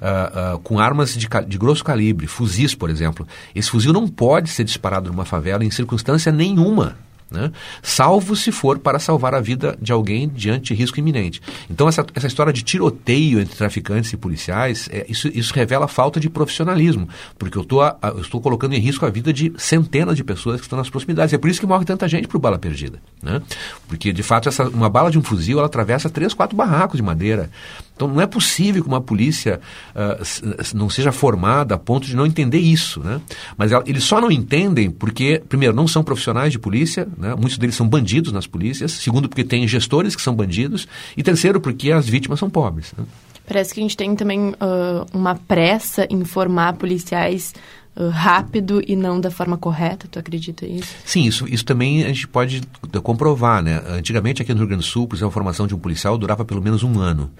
Uh, 0.00 0.56
uh, 0.56 0.58
com 0.60 0.78
armas 0.78 1.14
de, 1.14 1.28
de, 1.46 1.58
grosso 1.58 1.84
calibre, 1.84 2.26
fuzis, 2.26 2.74
por 2.74 2.88
exemplo. 2.88 3.28
Esse 3.54 3.70
fuzil 3.70 3.92
não 3.92 4.08
pode 4.08 4.48
ser 4.50 4.64
disparado 4.64 5.10
numa 5.10 5.26
favela 5.26 5.64
em 5.64 5.70
circunstância 5.70 6.32
nenhuma 6.32 6.96
né? 7.30 7.52
salvo 7.82 8.34
se 8.34 8.50
for 8.50 8.78
para 8.78 8.98
salvar 8.98 9.34
a 9.34 9.40
vida 9.40 9.76
de 9.80 9.92
alguém 9.92 10.28
diante 10.28 10.74
de 10.74 10.74
risco 10.74 10.98
iminente. 10.98 11.40
Então, 11.70 11.88
essa, 11.88 12.04
essa 12.14 12.26
história 12.26 12.52
de 12.52 12.62
tiroteio 12.62 13.40
entre 13.40 13.56
traficantes 13.56 14.12
e 14.12 14.16
policiais, 14.16 14.88
é, 14.92 15.06
isso, 15.08 15.28
isso 15.28 15.54
revela 15.54 15.86
falta 15.86 16.18
de 16.18 16.28
profissionalismo, 16.28 17.08
porque 17.38 17.56
eu, 17.56 17.64
tô 17.64 17.80
a, 17.80 17.96
eu 18.02 18.20
estou 18.20 18.40
colocando 18.40 18.74
em 18.74 18.80
risco 18.80 19.06
a 19.06 19.10
vida 19.10 19.32
de 19.32 19.52
centenas 19.56 20.16
de 20.16 20.24
pessoas 20.24 20.60
que 20.60 20.66
estão 20.66 20.78
nas 20.78 20.90
proximidades. 20.90 21.32
É 21.32 21.38
por 21.38 21.48
isso 21.48 21.60
que 21.60 21.66
morre 21.66 21.84
tanta 21.84 22.08
gente 22.08 22.28
por 22.28 22.38
bala 22.38 22.58
perdida. 22.58 23.00
Né? 23.22 23.40
Porque, 23.88 24.12
de 24.12 24.22
fato, 24.22 24.48
essa, 24.48 24.68
uma 24.68 24.88
bala 24.88 25.10
de 25.10 25.18
um 25.18 25.22
fuzil 25.22 25.58
ela 25.58 25.66
atravessa 25.66 26.08
três, 26.10 26.34
quatro 26.34 26.56
barracos 26.56 26.96
de 26.96 27.02
madeira. 27.02 27.50
Então 28.00 28.08
não 28.08 28.22
é 28.22 28.26
possível 28.26 28.82
que 28.82 28.88
uma 28.88 29.02
polícia 29.02 29.60
uh, 29.94 30.74
não 30.74 30.88
seja 30.88 31.12
formada 31.12 31.74
a 31.74 31.78
ponto 31.78 32.06
de 32.06 32.16
não 32.16 32.24
entender 32.24 32.56
isso. 32.56 32.98
Né? 33.00 33.20
Mas 33.58 33.72
ela, 33.72 33.84
eles 33.86 34.04
só 34.04 34.18
não 34.18 34.30
entendem 34.30 34.90
porque, 34.90 35.42
primeiro, 35.46 35.76
não 35.76 35.86
são 35.86 36.02
profissionais 36.02 36.50
de 36.50 36.58
polícia, 36.58 37.06
né? 37.18 37.34
muitos 37.34 37.58
deles 37.58 37.76
são 37.76 37.86
bandidos 37.86 38.32
nas 38.32 38.46
polícias, 38.46 38.92
segundo, 38.92 39.28
porque 39.28 39.44
tem 39.44 39.68
gestores 39.68 40.16
que 40.16 40.22
são 40.22 40.34
bandidos, 40.34 40.88
e 41.14 41.22
terceiro, 41.22 41.60
porque 41.60 41.92
as 41.92 42.08
vítimas 42.08 42.38
são 42.38 42.48
pobres. 42.48 42.94
Né? 42.96 43.04
Parece 43.46 43.74
que 43.74 43.80
a 43.80 43.82
gente 43.82 43.98
tem 43.98 44.16
também 44.16 44.48
uh, 44.48 45.06
uma 45.12 45.34
pressa 45.34 46.06
em 46.08 46.24
formar 46.24 46.74
policiais 46.74 47.52
uh, 47.96 48.08
rápido 48.08 48.82
e 48.86 48.96
não 48.96 49.20
da 49.20 49.30
forma 49.30 49.58
correta? 49.58 50.08
Tu 50.10 50.18
acredita 50.18 50.66
nisso? 50.66 50.94
Sim, 51.04 51.24
isso, 51.24 51.46
isso 51.46 51.66
também 51.66 52.04
a 52.04 52.08
gente 52.08 52.26
pode 52.26 52.62
comprovar, 53.02 53.62
né? 53.62 53.82
Antigamente 53.88 54.40
aqui 54.40 54.54
no 54.54 54.60
Rio 54.60 54.68
Grande 54.68 54.84
do 54.84 54.88
Sul, 54.88 55.06
por 55.06 55.16
exemplo, 55.16 55.28
a 55.28 55.32
formação 55.32 55.66
de 55.66 55.74
um 55.74 55.78
policial 55.78 56.16
durava 56.16 56.46
pelo 56.46 56.62
menos 56.62 56.82
um 56.82 56.98
ano. 56.98 57.30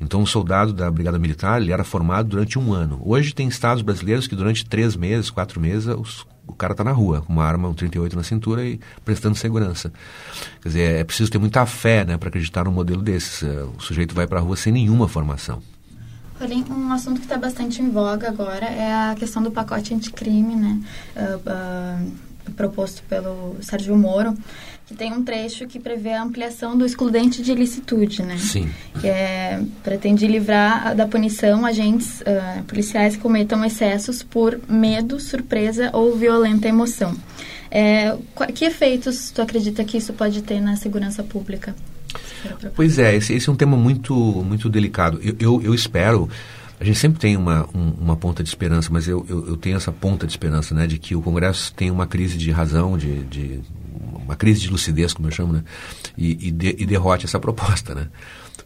Então, 0.00 0.20
um 0.20 0.26
soldado 0.26 0.72
da 0.72 0.90
Brigada 0.90 1.18
Militar 1.18 1.60
ele 1.60 1.72
era 1.72 1.84
formado 1.84 2.28
durante 2.28 2.58
um 2.58 2.72
ano. 2.72 3.00
Hoje 3.04 3.34
tem 3.34 3.48
estados 3.48 3.82
brasileiros 3.82 4.26
que 4.26 4.36
durante 4.36 4.64
três 4.64 4.96
meses, 4.96 5.30
quatro 5.30 5.60
meses, 5.60 5.86
os, 5.86 6.26
o 6.46 6.52
cara 6.52 6.72
está 6.72 6.84
na 6.84 6.92
rua, 6.92 7.22
com 7.22 7.32
uma 7.32 7.44
arma, 7.44 7.68
um 7.68 7.74
38 7.74 8.16
na 8.16 8.22
cintura 8.22 8.64
e 8.64 8.78
prestando 9.04 9.36
segurança. 9.36 9.92
Quer 10.60 10.68
dizer, 10.68 11.00
é 11.00 11.04
preciso 11.04 11.30
ter 11.30 11.38
muita 11.38 11.64
fé 11.66 12.04
né, 12.04 12.16
para 12.16 12.28
acreditar 12.28 12.64
num 12.64 12.72
modelo 12.72 13.02
desses. 13.02 13.42
É, 13.42 13.62
o 13.62 13.80
sujeito 13.80 14.14
vai 14.14 14.26
para 14.26 14.38
a 14.38 14.42
rua 14.42 14.56
sem 14.56 14.72
nenhuma 14.72 15.08
formação. 15.08 15.62
Porém, 16.38 16.64
um 16.70 16.92
assunto 16.92 17.18
que 17.18 17.24
está 17.24 17.38
bastante 17.38 17.80
em 17.80 17.90
voga 17.90 18.28
agora 18.28 18.66
é 18.66 19.10
a 19.10 19.14
questão 19.14 19.42
do 19.42 19.50
pacote 19.50 19.94
anticrime, 19.94 20.54
né? 20.54 20.80
Uh, 21.16 21.38
uh, 21.38 22.12
proposto 22.56 23.02
pelo 23.08 23.56
Sérgio 23.60 23.96
Moro 23.96 24.34
que 24.86 24.94
tem 24.94 25.12
um 25.12 25.22
trecho 25.22 25.66
que 25.66 25.80
prevê 25.80 26.12
a 26.12 26.22
ampliação 26.22 26.78
do 26.78 26.86
excludente 26.86 27.42
de 27.42 27.50
ilicitude, 27.50 28.22
né? 28.22 28.38
Sim. 28.38 28.70
Que 29.00 29.08
é, 29.08 29.60
pretende 29.82 30.28
livrar 30.28 30.94
da 30.94 31.08
punição 31.08 31.66
agentes 31.66 32.20
uh, 32.20 32.62
policiais 32.68 33.16
que 33.16 33.22
cometam 33.22 33.64
excessos 33.64 34.22
por 34.22 34.60
medo, 34.68 35.18
surpresa 35.18 35.90
ou 35.92 36.16
violenta 36.16 36.68
emoção. 36.68 37.16
É, 37.68 38.16
que 38.54 38.64
efeitos 38.64 39.32
tu 39.32 39.42
acredita 39.42 39.82
que 39.82 39.96
isso 39.96 40.12
pode 40.12 40.40
ter 40.42 40.60
na 40.60 40.76
segurança 40.76 41.24
pública? 41.24 41.74
Pois 42.76 42.96
é, 43.00 43.16
esse, 43.16 43.34
esse, 43.34 43.48
é 43.48 43.52
um 43.52 43.56
tema 43.56 43.76
muito, 43.76 44.14
muito 44.14 44.68
delicado. 44.68 45.18
Eu, 45.20 45.34
eu, 45.40 45.62
eu 45.62 45.74
espero 45.74 46.30
a 46.78 46.84
gente 46.84 46.98
sempre 46.98 47.18
tem 47.18 47.36
uma, 47.36 47.68
um, 47.74 47.90
uma 47.98 48.16
ponta 48.16 48.42
de 48.42 48.48
esperança, 48.48 48.90
mas 48.92 49.08
eu, 49.08 49.24
eu, 49.28 49.48
eu, 49.48 49.56
tenho 49.56 49.76
essa 49.76 49.90
ponta 49.90 50.26
de 50.26 50.32
esperança, 50.32 50.74
né, 50.74 50.86
de 50.86 50.98
que 50.98 51.16
o 51.16 51.22
Congresso 51.22 51.72
tem 51.74 51.90
uma 51.90 52.06
crise 52.06 52.36
de 52.36 52.50
razão, 52.50 52.98
de, 52.98 53.24
de 53.24 53.60
uma 54.14 54.36
crise 54.36 54.60
de 54.60 54.70
lucidez, 54.70 55.14
como 55.14 55.28
eu 55.28 55.32
chamo, 55.32 55.52
né? 55.52 55.64
E, 56.18 56.48
e, 56.48 56.50
de, 56.50 56.76
e 56.78 56.86
derrote 56.86 57.24
essa 57.24 57.38
proposta, 57.40 57.94
né? 57.94 58.08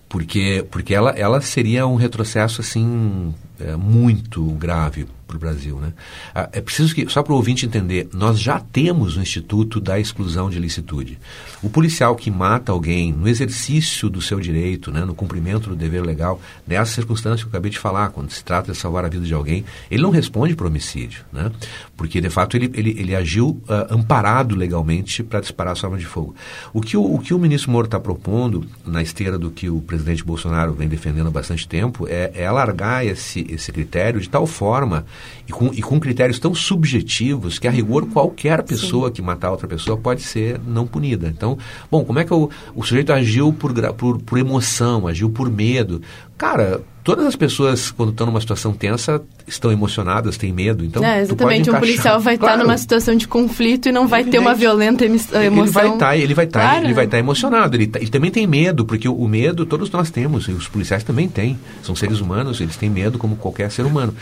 Porque, 0.09 0.67
porque 0.71 0.93
ela, 0.93 1.11
ela 1.11 1.41
seria 1.41 1.87
um 1.87 1.95
retrocesso, 1.95 2.61
assim, 2.61 3.33
é, 3.61 3.77
muito 3.77 4.45
grave 4.53 5.07
para 5.31 5.37
o 5.37 5.41
Brasil. 5.41 5.77
Né? 5.77 5.93
Ah, 6.35 6.49
é 6.53 6.61
preciso 6.61 6.95
que, 6.95 7.09
só 7.09 7.23
para 7.23 7.33
o 7.33 7.37
ouvinte 7.37 7.65
entender, 7.65 8.09
nós 8.13 8.41
já 8.41 8.59
temos 8.59 9.17
o 9.17 9.21
Instituto 9.21 9.81
da 9.81 9.99
Exclusão 10.01 10.51
de 10.51 10.57
Ilicitude. 10.57 11.19
O 11.63 11.71
policial 11.71 12.17
que 12.17 12.31
mata 12.31 12.73
alguém 12.73 13.13
no 13.13 13.29
exercício 13.29 14.11
do 14.11 14.21
seu 14.21 14.41
direito, 14.41 14.91
né, 14.91 15.05
no 15.05 15.15
cumprimento 15.15 15.71
do 15.71 15.77
dever 15.77 16.03
legal, 16.03 16.41
nessa 16.67 16.95
circunstância 16.95 17.45
que 17.45 17.49
eu 17.49 17.51
acabei 17.51 17.71
de 17.71 17.79
falar, 17.79 18.11
quando 18.11 18.31
se 18.31 18.43
trata 18.43 18.73
de 18.73 18.79
salvar 18.79 19.05
a 19.05 19.09
vida 19.09 19.25
de 19.25 19.33
alguém, 19.35 19.65
ele 19.91 20.03
não 20.03 20.11
responde 20.11 20.57
por 20.57 20.67
homicídio, 20.67 21.25
né? 21.33 21.51
porque 21.97 22.21
de 22.21 22.31
fato 22.31 22.57
ele, 22.57 22.71
ele, 22.75 22.97
ele 22.99 23.15
agiu 23.15 23.51
uh, 23.69 23.95
amparado 23.95 24.57
legalmente 24.57 25.23
para 25.23 25.41
disparar 25.41 25.75
a 25.75 25.77
sua 25.77 25.89
arma 25.89 25.99
de 25.99 26.07
fogo. 26.07 26.35
O 26.73 26.81
que 26.81 26.97
o, 26.97 27.15
o, 27.15 27.19
que 27.19 27.35
o 27.35 27.39
ministro 27.39 27.71
Moro 27.71 27.85
está 27.85 28.01
propondo, 28.01 28.67
na 28.87 29.03
esteira 29.03 29.39
do 29.39 29.51
que 29.51 29.69
o 29.69 29.81
presidente 29.81 30.25
Bolsonaro 30.25 30.73
vem 30.73 30.89
defendendo 30.89 31.29
há 31.29 31.31
bastante 31.31 31.69
tempo, 31.69 32.07
é, 32.09 32.33
é 32.35 32.47
alargar 32.47 33.05
esse, 33.05 33.47
esse 33.51 33.71
critério 33.71 34.21
de 34.21 34.29
tal 34.29 34.47
forma 34.47 35.05
e 35.49 35.53
com, 35.53 35.67
e 35.67 35.83
com 35.83 35.99
critérios 35.99 36.39
tão 36.39 36.55
subjetivos 36.55 37.59
que, 37.59 37.69
a 37.69 37.71
rigor, 37.71 38.07
qualquer 38.07 38.63
pessoa 38.63 39.09
Sim. 39.09 39.15
que 39.15 39.23
matar 39.23 39.51
outra 39.51 39.69
pessoa 39.69 39.97
pode 39.97 40.23
ser 40.23 40.61
não 40.67 40.87
punida. 40.87 41.29
Então, 41.29 41.59
bom, 41.91 42.05
como 42.05 42.19
é 42.19 42.25
que 42.25 42.33
o, 42.33 42.51
o 42.75 42.83
sujeito 42.83 43.13
agiu 43.13 43.53
por, 43.53 43.73
por, 43.95 44.21
por 44.21 44.39
emoção, 44.39 45.07
agiu 45.07 45.31
por 45.31 45.51
medo? 45.51 46.03
Cara, 46.37 46.81
todas 47.11 47.27
as 47.27 47.35
pessoas, 47.35 47.91
quando 47.91 48.11
estão 48.11 48.25
numa 48.25 48.41
situação 48.41 48.73
tensa, 48.73 49.21
estão 49.45 49.73
emocionadas, 49.73 50.37
têm 50.37 50.53
medo. 50.53 50.85
Então, 50.85 51.05
é, 51.05 51.23
exatamente. 51.23 51.69
Um 51.69 51.75
policial 51.75 52.21
vai 52.21 52.39
claro. 52.39 52.55
estar 52.55 52.65
numa 52.65 52.79
situação 52.79 53.17
de 53.17 53.27
conflito 53.27 53.89
e 53.89 53.93
não 53.93 54.07
vai 54.07 54.21
Evidente. 54.21 54.41
ter 54.41 54.47
uma 54.47 54.55
violenta 54.55 55.05
emoção. 55.05 55.43
Ele 55.43 55.71
vai 55.71 55.89
estar, 55.89 56.17
ele 56.17 56.35
vai 56.35 56.45
estar, 56.45 56.61
claro. 56.61 56.87
ele 56.87 56.95
vai 56.95 57.05
estar 57.07 57.19
emocionado. 57.19 57.77
Ele, 57.77 57.89
tá, 57.89 57.99
ele, 57.99 58.11
também 58.11 58.31
tem 58.31 58.47
medo, 58.47 58.85
porque 58.85 59.09
o, 59.09 59.15
o, 59.15 59.29
medo 59.29 59.67
todos 59.67 59.91
nós 59.91 60.09
temos, 60.09 60.45
e 60.47 60.53
os 60.53 60.69
policiais 60.69 61.03
também 61.03 61.29
têm. 61.29 61.59
São 61.83 61.97
seres 61.97 62.21
humanos, 62.21 62.61
eles 62.61 62.77
têm 62.77 62.89
medo 62.89 63.19
como 63.19 63.35
qualquer 63.35 63.73
ser 63.73 63.85
humano. 63.85 64.15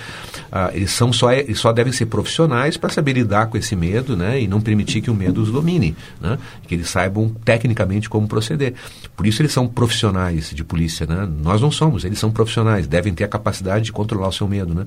Ah, 0.50 0.71
eles 0.73 0.90
são 0.90 1.12
só, 1.12 1.30
eles 1.30 1.59
só 1.59 1.73
devem 1.73 1.92
ser 1.92 2.07
profissionais 2.07 2.78
para 2.78 2.88
saber 2.88 3.12
lidar 3.12 3.49
com 3.49 3.59
esse 3.59 3.76
medo, 3.76 4.16
né, 4.16 4.40
e 4.40 4.49
não 4.49 4.62
permitir 4.62 5.02
que 5.02 5.11
o 5.11 5.14
medo 5.14 5.42
os 5.42 5.50
domine, 5.50 5.95
né, 6.21 6.38
que 6.66 6.75
eles 6.75 6.88
saibam 6.88 7.28
tecnicamente 7.45 8.09
como 8.09 8.26
proceder. 8.26 8.73
Por 9.14 9.26
isso 9.26 9.42
eles 9.42 9.52
são 9.52 9.68
profissionais 9.68 10.50
de 10.54 10.64
polícia, 10.64 11.07
né? 11.07 11.28
Nós 11.42 11.61
não 11.61 11.71
somos, 11.71 12.04
eles 12.04 12.18
são 12.18 12.30
profissionais, 12.30 12.77
devem 12.87 13.14
ter 13.14 13.25
a 13.25 13.28
capacidade 13.28 13.87
de 13.87 13.92
controlar 13.92 14.28
o 14.28 14.32
seu 14.32 14.47
medo, 14.49 14.75
né? 14.75 14.87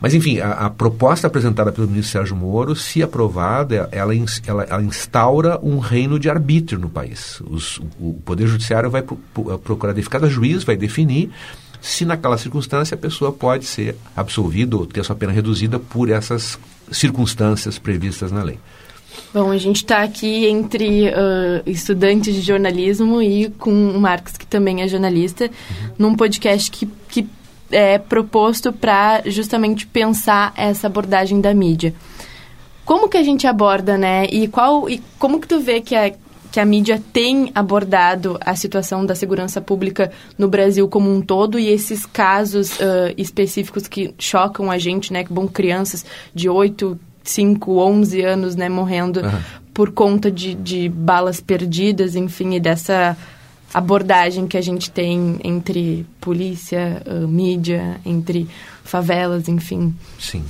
Mas, 0.00 0.14
enfim, 0.14 0.40
a, 0.40 0.52
a 0.52 0.70
proposta 0.70 1.26
apresentada 1.26 1.72
pelo 1.72 1.86
ministro 1.86 2.12
Sérgio 2.12 2.36
Moro, 2.36 2.74
se 2.74 3.02
aprovada, 3.02 3.88
ela, 3.92 4.12
ela, 4.46 4.64
ela 4.64 4.82
instaura 4.82 5.58
um 5.62 5.78
reino 5.78 6.18
de 6.18 6.28
arbítrio 6.28 6.78
no 6.78 6.88
país. 6.88 7.40
Os, 7.46 7.78
o 8.00 8.14
Poder 8.24 8.46
Judiciário 8.46 8.90
vai 8.90 9.02
pro, 9.02 9.16
procurar, 9.58 9.94
cada 10.10 10.28
juiz 10.28 10.64
vai 10.64 10.76
definir 10.76 11.30
se 11.80 12.04
naquela 12.04 12.38
circunstância 12.38 12.94
a 12.94 12.98
pessoa 12.98 13.32
pode 13.32 13.64
ser 13.64 13.96
absolvida 14.16 14.76
ou 14.76 14.86
ter 14.86 15.04
sua 15.04 15.16
pena 15.16 15.32
reduzida 15.32 15.80
por 15.80 16.08
essas 16.08 16.58
circunstâncias 16.92 17.78
previstas 17.78 18.30
na 18.30 18.42
lei. 18.42 18.58
Bom, 19.32 19.50
a 19.50 19.56
gente 19.56 19.76
está 19.76 20.02
aqui 20.02 20.46
entre 20.46 21.08
uh, 21.08 21.62
estudantes 21.64 22.34
de 22.34 22.42
jornalismo 22.42 23.22
e 23.22 23.48
com 23.50 23.70
o 23.70 24.00
Marcos, 24.00 24.36
que 24.36 24.46
também 24.46 24.82
é 24.82 24.88
jornalista, 24.88 25.44
uhum. 25.44 25.90
num 25.98 26.14
podcast 26.14 26.70
que, 26.70 26.86
que 27.08 27.26
é 27.70 27.98
proposto 27.98 28.72
para 28.72 29.22
justamente 29.26 29.86
pensar 29.86 30.52
essa 30.56 30.86
abordagem 30.86 31.40
da 31.40 31.54
mídia. 31.54 31.94
Como 32.84 33.08
que 33.08 33.16
a 33.16 33.22
gente 33.22 33.46
aborda, 33.46 33.96
né? 33.96 34.26
E 34.26 34.48
qual 34.48 34.88
e 34.88 35.02
como 35.18 35.40
que 35.40 35.48
tu 35.48 35.60
vê 35.60 35.80
que 35.80 35.94
a, 35.94 36.12
que 36.50 36.60
a 36.60 36.64
mídia 36.64 37.02
tem 37.12 37.50
abordado 37.54 38.38
a 38.40 38.54
situação 38.54 39.06
da 39.06 39.14
segurança 39.14 39.60
pública 39.60 40.12
no 40.36 40.48
Brasil 40.48 40.86
como 40.88 41.10
um 41.10 41.22
todo 41.22 41.58
e 41.58 41.68
esses 41.68 42.04
casos 42.04 42.72
uh, 42.72 43.14
específicos 43.16 43.88
que 43.88 44.14
chocam 44.18 44.70
a 44.70 44.76
gente, 44.76 45.12
né? 45.12 45.24
Que 45.24 45.32
bom 45.32 45.48
crianças 45.48 46.04
de 46.34 46.50
8, 46.50 47.00
5, 47.22 47.78
11 47.78 48.22
anos, 48.22 48.56
né, 48.56 48.68
morrendo 48.68 49.20
uhum. 49.20 49.40
por 49.72 49.92
conta 49.92 50.30
de, 50.30 50.54
de 50.54 50.88
balas 50.88 51.40
perdidas, 51.40 52.16
enfim, 52.16 52.54
e 52.54 52.60
dessa 52.60 53.16
abordagem 53.72 54.46
que 54.46 54.56
a 54.56 54.60
gente 54.60 54.90
tem 54.90 55.38
entre 55.42 56.06
polícia, 56.20 57.02
uh, 57.06 57.26
mídia, 57.26 58.00
entre 58.04 58.48
favelas, 58.84 59.48
enfim. 59.48 59.94
Sim. 60.18 60.44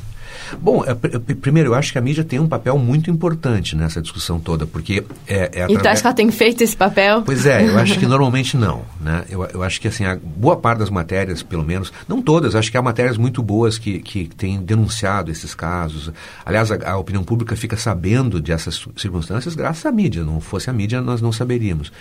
Bom, 0.60 0.84
é, 0.84 0.94
primeiro, 1.34 1.70
eu 1.70 1.74
acho 1.74 1.92
que 1.92 1.98
a 1.98 2.00
mídia 2.00 2.24
tem 2.24 2.38
um 2.38 2.48
papel 2.48 2.78
muito 2.78 3.10
importante 3.10 3.76
nessa 3.76 4.00
discussão 4.00 4.38
toda, 4.38 4.66
porque 4.66 5.04
é, 5.26 5.34
é 5.34 5.44
através... 5.44 5.70
E 5.70 5.78
tu 5.78 5.88
acha 5.88 6.00
que 6.00 6.06
ela 6.06 6.14
tem 6.14 6.30
feito 6.30 6.62
esse 6.62 6.76
papel? 6.76 7.22
Pois 7.22 7.46
é, 7.46 7.68
eu 7.68 7.78
acho 7.78 7.98
que 7.98 8.06
normalmente 8.06 8.56
não, 8.56 8.82
né? 9.00 9.24
Eu, 9.28 9.44
eu 9.44 9.62
acho 9.62 9.80
que, 9.80 9.88
assim, 9.88 10.04
a 10.04 10.16
boa 10.16 10.56
parte 10.56 10.78
das 10.78 10.90
matérias, 10.90 11.42
pelo 11.42 11.64
menos, 11.64 11.92
não 12.08 12.20
todas, 12.20 12.54
acho 12.54 12.70
que 12.70 12.76
há 12.76 12.82
matérias 12.82 13.16
muito 13.16 13.42
boas 13.42 13.78
que, 13.78 14.00
que 14.00 14.28
têm 14.28 14.60
denunciado 14.60 15.30
esses 15.30 15.54
casos. 15.54 16.12
Aliás, 16.44 16.70
a, 16.70 16.90
a 16.90 16.96
opinião 16.98 17.24
pública 17.24 17.56
fica 17.56 17.76
sabendo 17.76 18.40
dessas 18.40 18.86
circunstâncias 18.96 19.54
graças 19.54 19.84
à 19.86 19.92
mídia. 19.92 20.24
Não 20.24 20.40
fosse 20.40 20.70
a 20.70 20.72
mídia, 20.72 21.00
nós 21.00 21.20
não 21.20 21.32
saberíamos. 21.32 21.92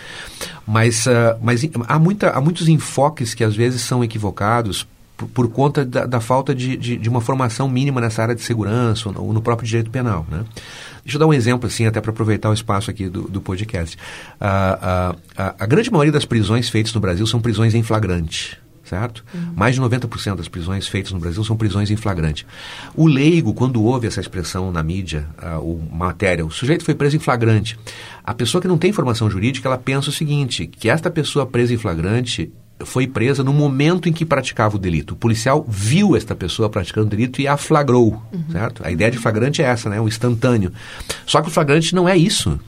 Mas, 0.65 1.05
uh, 1.05 1.37
mas 1.41 1.61
há, 1.87 1.99
muita, 1.99 2.29
há 2.29 2.41
muitos 2.41 2.67
enfoques 2.67 3.33
que 3.33 3.43
às 3.43 3.55
vezes 3.55 3.81
são 3.81 4.03
equivocados 4.03 4.87
por, 5.21 5.27
por 5.27 5.47
conta 5.49 5.85
da, 5.85 6.05
da 6.05 6.19
falta 6.19 6.55
de, 6.55 6.75
de, 6.75 6.97
de, 6.97 7.09
uma 7.09 7.21
formação 7.21 7.69
mínima 7.69 8.01
nessa 8.01 8.21
área 8.21 8.35
de 8.35 8.41
segurança 8.41 9.09
ou 9.09 9.13
no, 9.15 9.23
ou 9.25 9.33
no 9.33 9.41
próprio 9.41 9.67
direito 9.67 9.89
penal. 9.91 10.25
Né? 10.29 10.43
Deixa 11.03 11.17
eu 11.17 11.19
dar 11.19 11.27
um 11.27 11.33
exemplo, 11.33 11.67
assim, 11.67 11.85
até 11.85 11.99
para 12.01 12.11
aproveitar 12.11 12.49
o 12.49 12.53
espaço 12.53 12.89
aqui 12.89 13.09
do, 13.09 13.23
do 13.23 13.41
podcast. 13.41 13.97
a, 14.39 15.15
a, 15.37 15.65
grande 15.65 15.91
maioria 15.91 16.11
das 16.11 16.25
prisões 16.25 16.69
feitas 16.69 16.93
no 16.93 17.01
Brasil 17.01 17.25
são 17.27 17.39
prisões 17.39 17.73
em 17.73 17.83
flagrante. 17.83 18.59
Certo? 18.83 19.23
Uhum. 19.33 19.53
Mais 19.55 19.75
de 19.75 19.81
90% 19.81 20.35
das 20.35 20.49
prisões 20.49 20.85
feitas 20.85 21.13
no 21.13 21.19
Brasil 21.19 21.41
são 21.45 21.55
prisões 21.55 21.89
em 21.89 21.95
flagrante. 21.95 22.45
O 22.93 23.07
leigo, 23.07 23.53
quando 23.53 23.81
ouve 23.81 24.05
essa 24.05 24.19
expressão 24.19 24.69
na 24.69 24.83
mídia, 24.83 25.29
uh, 25.41 25.59
o 25.59 25.81
matéria, 25.89 26.45
o 26.45 26.51
sujeito 26.51 26.83
foi 26.83 26.93
preso 26.93 27.15
em 27.15 27.19
flagrante. 27.19 27.79
A 28.21 28.33
pessoa 28.33 28.61
que 28.61 28.67
não 28.67 28.77
tem 28.77 28.91
formação 28.91 29.29
jurídica, 29.29 29.69
ela 29.69 29.77
pensa 29.77 30.09
o 30.09 30.11
seguinte, 30.11 30.67
que 30.67 30.89
esta 30.89 31.09
pessoa 31.09 31.45
presa 31.45 31.73
em 31.73 31.77
flagrante, 31.77 32.51
foi 32.85 33.07
presa 33.07 33.43
no 33.43 33.53
momento 33.53 34.07
em 34.07 34.13
que 34.13 34.25
praticava 34.25 34.75
o 34.75 34.79
delito. 34.79 35.13
O 35.13 35.17
policial 35.17 35.65
viu 35.67 36.15
esta 36.15 36.35
pessoa 36.35 36.69
praticando 36.69 37.07
o 37.07 37.09
delito 37.09 37.41
e 37.41 37.47
a 37.47 37.57
flagrou, 37.57 38.21
uhum. 38.33 38.43
certo? 38.51 38.85
A 38.85 38.91
ideia 38.91 39.11
de 39.11 39.17
flagrante 39.17 39.61
é 39.61 39.65
essa, 39.65 39.89
né? 39.89 39.99
O 39.99 40.07
instantâneo. 40.07 40.71
Só 41.25 41.41
que 41.41 41.49
o 41.49 41.51
flagrante 41.51 41.93
não 41.95 42.07
é 42.07 42.17
isso. 42.17 42.59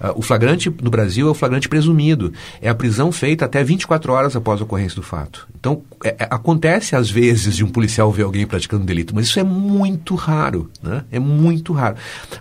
Uh, 0.00 0.18
o 0.18 0.22
flagrante 0.22 0.72
no 0.82 0.90
Brasil 0.90 1.28
é 1.28 1.30
o 1.30 1.34
flagrante 1.34 1.68
presumido. 1.68 2.32
É 2.62 2.70
a 2.70 2.74
prisão 2.74 3.12
feita 3.12 3.44
até 3.44 3.62
24 3.62 4.12
horas 4.12 4.34
após 4.34 4.60
a 4.60 4.64
ocorrência 4.64 4.96
do 4.96 5.02
fato. 5.02 5.46
Então, 5.58 5.82
é, 6.02 6.16
é, 6.18 6.28
acontece 6.30 6.96
às 6.96 7.10
vezes 7.10 7.54
de 7.54 7.62
um 7.62 7.68
policial 7.68 8.10
ver 8.10 8.22
alguém 8.22 8.46
praticando 8.46 8.84
delito, 8.84 9.14
mas 9.14 9.26
isso 9.26 9.38
é 9.38 9.44
muito 9.44 10.14
raro. 10.14 10.70
Né? 10.82 11.04
É 11.12 11.18
muito 11.18 11.74
raro. 11.74 11.96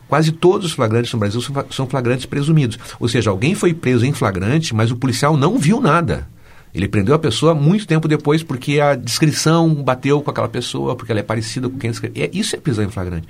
Quase 0.07 0.31
todos 0.31 0.67
os 0.67 0.71
flagrantes 0.71 1.11
no 1.11 1.19
Brasil 1.19 1.41
são, 1.41 1.65
são 1.69 1.88
flagrantes 1.88 2.25
presumidos. 2.25 2.79
Ou 2.97 3.09
seja, 3.09 3.29
alguém 3.29 3.53
foi 3.53 3.73
preso 3.73 4.05
em 4.05 4.13
flagrante, 4.13 4.73
mas 4.73 4.89
o 4.89 4.95
policial 4.95 5.35
não 5.35 5.57
viu 5.57 5.81
nada. 5.81 6.27
Ele 6.73 6.88
prendeu 6.88 7.15
a 7.15 7.19
pessoa 7.19 7.55
muito 7.55 7.88
tempo 7.88 8.07
depois 8.07 8.43
porque 8.43 8.79
a 8.79 8.95
descrição 8.95 9.73
bateu 9.73 10.21
com 10.21 10.29
aquela 10.29 10.47
pessoa, 10.47 10.95
porque 10.95 11.11
ela 11.11 11.19
é 11.19 11.23
parecida 11.23 11.69
com 11.69 11.77
quem 11.77 11.89
escreveu. 11.89 12.29
Isso 12.31 12.55
é 12.55 12.59
prisão 12.59 12.83
em 12.85 12.89
flagrante. 12.89 13.27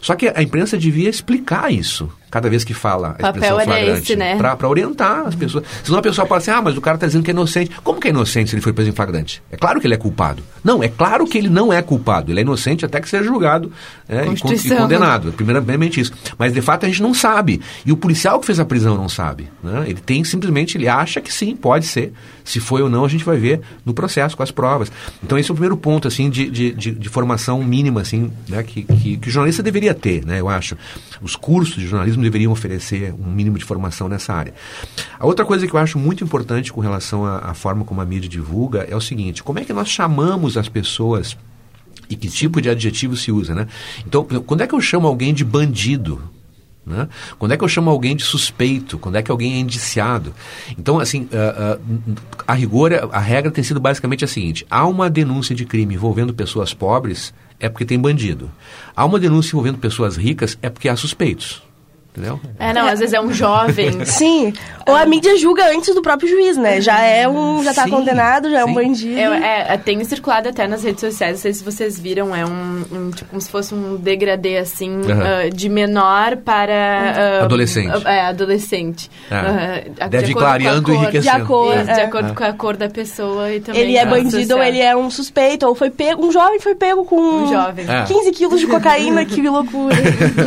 Só 0.00 0.14
que 0.14 0.32
a 0.34 0.42
imprensa 0.42 0.78
devia 0.78 1.08
explicar 1.08 1.72
isso 1.72 2.10
cada 2.30 2.48
vez 2.48 2.64
que 2.64 2.74
fala 2.74 3.10
a 3.10 3.12
papel 3.14 3.28
expressão 3.30 3.60
flagrante. 3.60 4.02
Esse, 4.02 4.16
né? 4.16 4.36
Para 4.36 4.68
orientar 4.68 5.26
as 5.26 5.34
pessoas. 5.34 5.64
Senão 5.82 5.98
a 5.98 6.02
pessoa 6.02 6.26
fala 6.26 6.38
assim, 6.38 6.50
ah, 6.50 6.62
mas 6.62 6.76
o 6.76 6.80
cara 6.80 6.96
está 6.96 7.06
dizendo 7.06 7.22
que 7.22 7.30
é 7.30 7.34
inocente. 7.34 7.70
Como 7.82 8.00
que 8.00 8.08
é 8.08 8.10
inocente 8.10 8.50
se 8.50 8.56
ele 8.56 8.62
foi 8.62 8.72
preso 8.72 8.90
em 8.90 8.92
flagrante? 8.92 9.42
É 9.50 9.56
claro 9.56 9.80
que 9.80 9.86
ele 9.86 9.94
é 9.94 9.98
culpado. 9.98 10.42
Não, 10.62 10.82
é 10.82 10.88
claro 10.88 11.26
que 11.26 11.38
ele 11.38 11.48
não 11.48 11.72
é 11.72 11.80
culpado. 11.80 12.30
Ele 12.30 12.40
é 12.40 12.42
inocente 12.42 12.84
até 12.84 13.00
que 13.00 13.08
seja 13.08 13.24
julgado 13.24 13.72
é, 14.08 14.26
e, 14.26 14.34
e, 14.34 14.76
condenado. 14.76 15.32
Primeiramente 15.32 16.00
isso. 16.00 16.12
Mas 16.38 16.52
de 16.52 16.60
fato 16.60 16.84
a 16.84 16.88
gente 16.88 17.02
não 17.02 17.14
sabe. 17.14 17.60
E 17.84 17.92
o 17.92 17.96
policial 17.96 18.40
que 18.40 18.46
fez 18.46 18.60
a 18.60 18.64
prisão 18.64 18.96
não 18.96 19.08
sabe. 19.08 19.48
Né? 19.62 19.84
Ele 19.86 20.00
tem 20.00 20.22
simplesmente, 20.24 20.76
ele 20.76 20.88
acha 20.88 21.20
que 21.20 21.32
sim, 21.32 21.56
pode 21.56 21.86
ser. 21.86 22.12
Se 22.44 22.60
foi 22.60 22.82
ou 22.82 22.88
não, 22.88 23.04
a 23.04 23.08
gente 23.08 23.24
vai 23.24 23.36
ver 23.36 23.60
no 23.84 23.92
processo, 23.92 24.36
com 24.36 24.42
as 24.42 24.50
provas. 24.50 24.90
Então 25.22 25.38
esse 25.38 25.50
é 25.50 25.52
o 25.52 25.54
primeiro 25.54 25.76
ponto 25.76 26.08
assim 26.08 26.30
de, 26.30 26.48
de, 26.50 26.72
de, 26.72 26.90
de 26.92 27.08
formação 27.08 27.62
mínima 27.62 28.00
assim, 28.00 28.30
né, 28.48 28.62
que, 28.62 28.82
que, 28.82 29.16
que 29.18 29.28
o 29.28 29.30
jornalista 29.30 29.62
deveria 29.62 29.92
ter, 29.92 30.24
né, 30.24 30.40
eu 30.40 30.48
acho. 30.48 30.76
Os 31.20 31.36
cursos 31.36 31.76
de 31.76 31.86
jornalismo 31.86 32.17
jornalismo 32.18 32.22
deveriam 32.22 32.52
oferecer 32.52 33.14
um 33.14 33.30
mínimo 33.30 33.58
de 33.58 33.64
formação 33.64 34.08
nessa 34.08 34.34
área. 34.34 34.52
A 35.18 35.26
outra 35.26 35.44
coisa 35.44 35.66
que 35.66 35.74
eu 35.74 35.78
acho 35.78 35.98
muito 35.98 36.24
importante 36.24 36.72
com 36.72 36.80
relação 36.80 37.24
à, 37.24 37.38
à 37.38 37.54
forma 37.54 37.84
como 37.84 38.00
a 38.00 38.04
mídia 38.04 38.28
divulga 38.28 38.86
é 38.88 38.96
o 38.96 39.00
seguinte: 39.00 39.42
como 39.42 39.58
é 39.58 39.64
que 39.64 39.72
nós 39.72 39.88
chamamos 39.88 40.56
as 40.56 40.68
pessoas 40.68 41.36
e 42.10 42.16
que 42.16 42.28
tipo 42.28 42.60
de 42.60 42.68
adjetivo 42.68 43.16
se 43.16 43.30
usa, 43.30 43.54
né? 43.54 43.66
Então, 44.06 44.24
quando 44.24 44.62
é 44.62 44.66
que 44.66 44.74
eu 44.74 44.80
chamo 44.80 45.06
alguém 45.06 45.32
de 45.32 45.44
bandido? 45.44 46.20
Né? 46.86 47.06
Quando 47.38 47.52
é 47.52 47.56
que 47.58 47.62
eu 47.62 47.68
chamo 47.68 47.90
alguém 47.90 48.16
de 48.16 48.24
suspeito? 48.24 48.98
Quando 48.98 49.16
é 49.16 49.22
que 49.22 49.30
alguém 49.30 49.54
é 49.54 49.58
indiciado? 49.58 50.32
Então, 50.78 50.98
assim, 50.98 51.24
uh, 51.24 51.76
uh, 51.76 52.14
a 52.46 52.54
rigor, 52.54 52.92
a 53.12 53.18
regra 53.18 53.50
tem 53.50 53.62
sido 53.62 53.78
basicamente 53.78 54.24
a 54.24 54.28
seguinte: 54.28 54.66
há 54.70 54.86
uma 54.86 55.10
denúncia 55.10 55.54
de 55.54 55.66
crime 55.66 55.94
envolvendo 55.94 56.32
pessoas 56.32 56.72
pobres, 56.72 57.34
é 57.60 57.68
porque 57.68 57.84
tem 57.84 57.98
bandido. 57.98 58.50
Há 58.96 59.04
uma 59.04 59.18
denúncia 59.18 59.50
envolvendo 59.50 59.76
pessoas 59.76 60.16
ricas, 60.16 60.56
é 60.62 60.70
porque 60.70 60.88
há 60.88 60.96
suspeitos. 60.96 61.67
Entendeu? 62.10 62.40
É, 62.58 62.72
não, 62.72 62.86
às 62.86 62.98
vezes 62.98 63.14
é 63.14 63.20
um 63.20 63.32
jovem. 63.32 64.02
Sim. 64.06 64.52
Ou 64.88 64.96
a 64.96 65.04
mídia 65.04 65.36
julga 65.36 65.70
antes 65.70 65.94
do 65.94 66.00
próprio 66.00 66.28
juiz, 66.28 66.56
né? 66.56 66.80
Já 66.80 67.02
é 67.02 67.28
um. 67.28 67.62
Já 67.62 67.74
tá 67.74 67.84
sim, 67.84 67.90
condenado, 67.90 68.50
já 68.50 68.62
sim. 68.62 68.62
é 68.62 68.64
um 68.64 68.72
bandido. 68.72 69.18
É, 69.18 69.74
é, 69.74 69.76
tem 69.76 70.02
circulado 70.02 70.48
até 70.48 70.66
nas 70.66 70.82
redes 70.82 71.00
sociais, 71.00 71.32
não 71.34 71.42
sei 71.42 71.52
se 71.52 71.62
vocês 71.62 72.00
viram, 72.00 72.34
é 72.34 72.46
um. 72.46 72.84
um 72.90 73.10
tipo, 73.10 73.28
como 73.28 73.38
se 73.38 73.50
fosse 73.50 73.74
um 73.74 73.96
degradê, 73.96 74.56
assim, 74.56 74.90
uhum. 74.90 75.46
uh, 75.46 75.50
de 75.54 75.68
menor 75.68 76.38
para. 76.38 77.42
Uh, 77.42 77.44
adolescente. 77.44 77.98
Uh, 77.98 78.08
é, 78.08 78.20
adolescente. 78.28 79.10
É. 79.30 80.08
Deve 80.08 80.30
ir 80.30 80.34
clareando 80.34 80.90
e 80.90 80.94
enriquecendo. 80.94 81.36
De 81.36 81.42
acordo, 81.42 81.84
de 81.84 82.00
acordo 82.00 82.34
com 82.34 82.44
a 82.44 82.52
cor 82.54 82.76
da 82.78 82.88
pessoa 82.88 83.52
e 83.52 83.60
também. 83.60 83.82
Ele 83.82 83.96
é 83.98 84.06
bandido 84.06 84.54
ou 84.54 84.62
ele 84.62 84.80
é 84.80 84.96
um 84.96 85.10
suspeito, 85.10 85.66
ou 85.66 85.74
foi 85.74 85.90
pego. 85.90 86.24
Um 86.24 86.32
jovem 86.32 86.60
foi 86.60 86.74
pego 86.74 87.04
com. 87.04 87.20
Um 87.20 87.52
jovem. 87.52 87.84
15 88.06 88.32
quilos 88.32 88.58
de 88.58 88.66
cocaína, 88.66 89.26
que 89.26 89.46
loucura. 89.46 89.96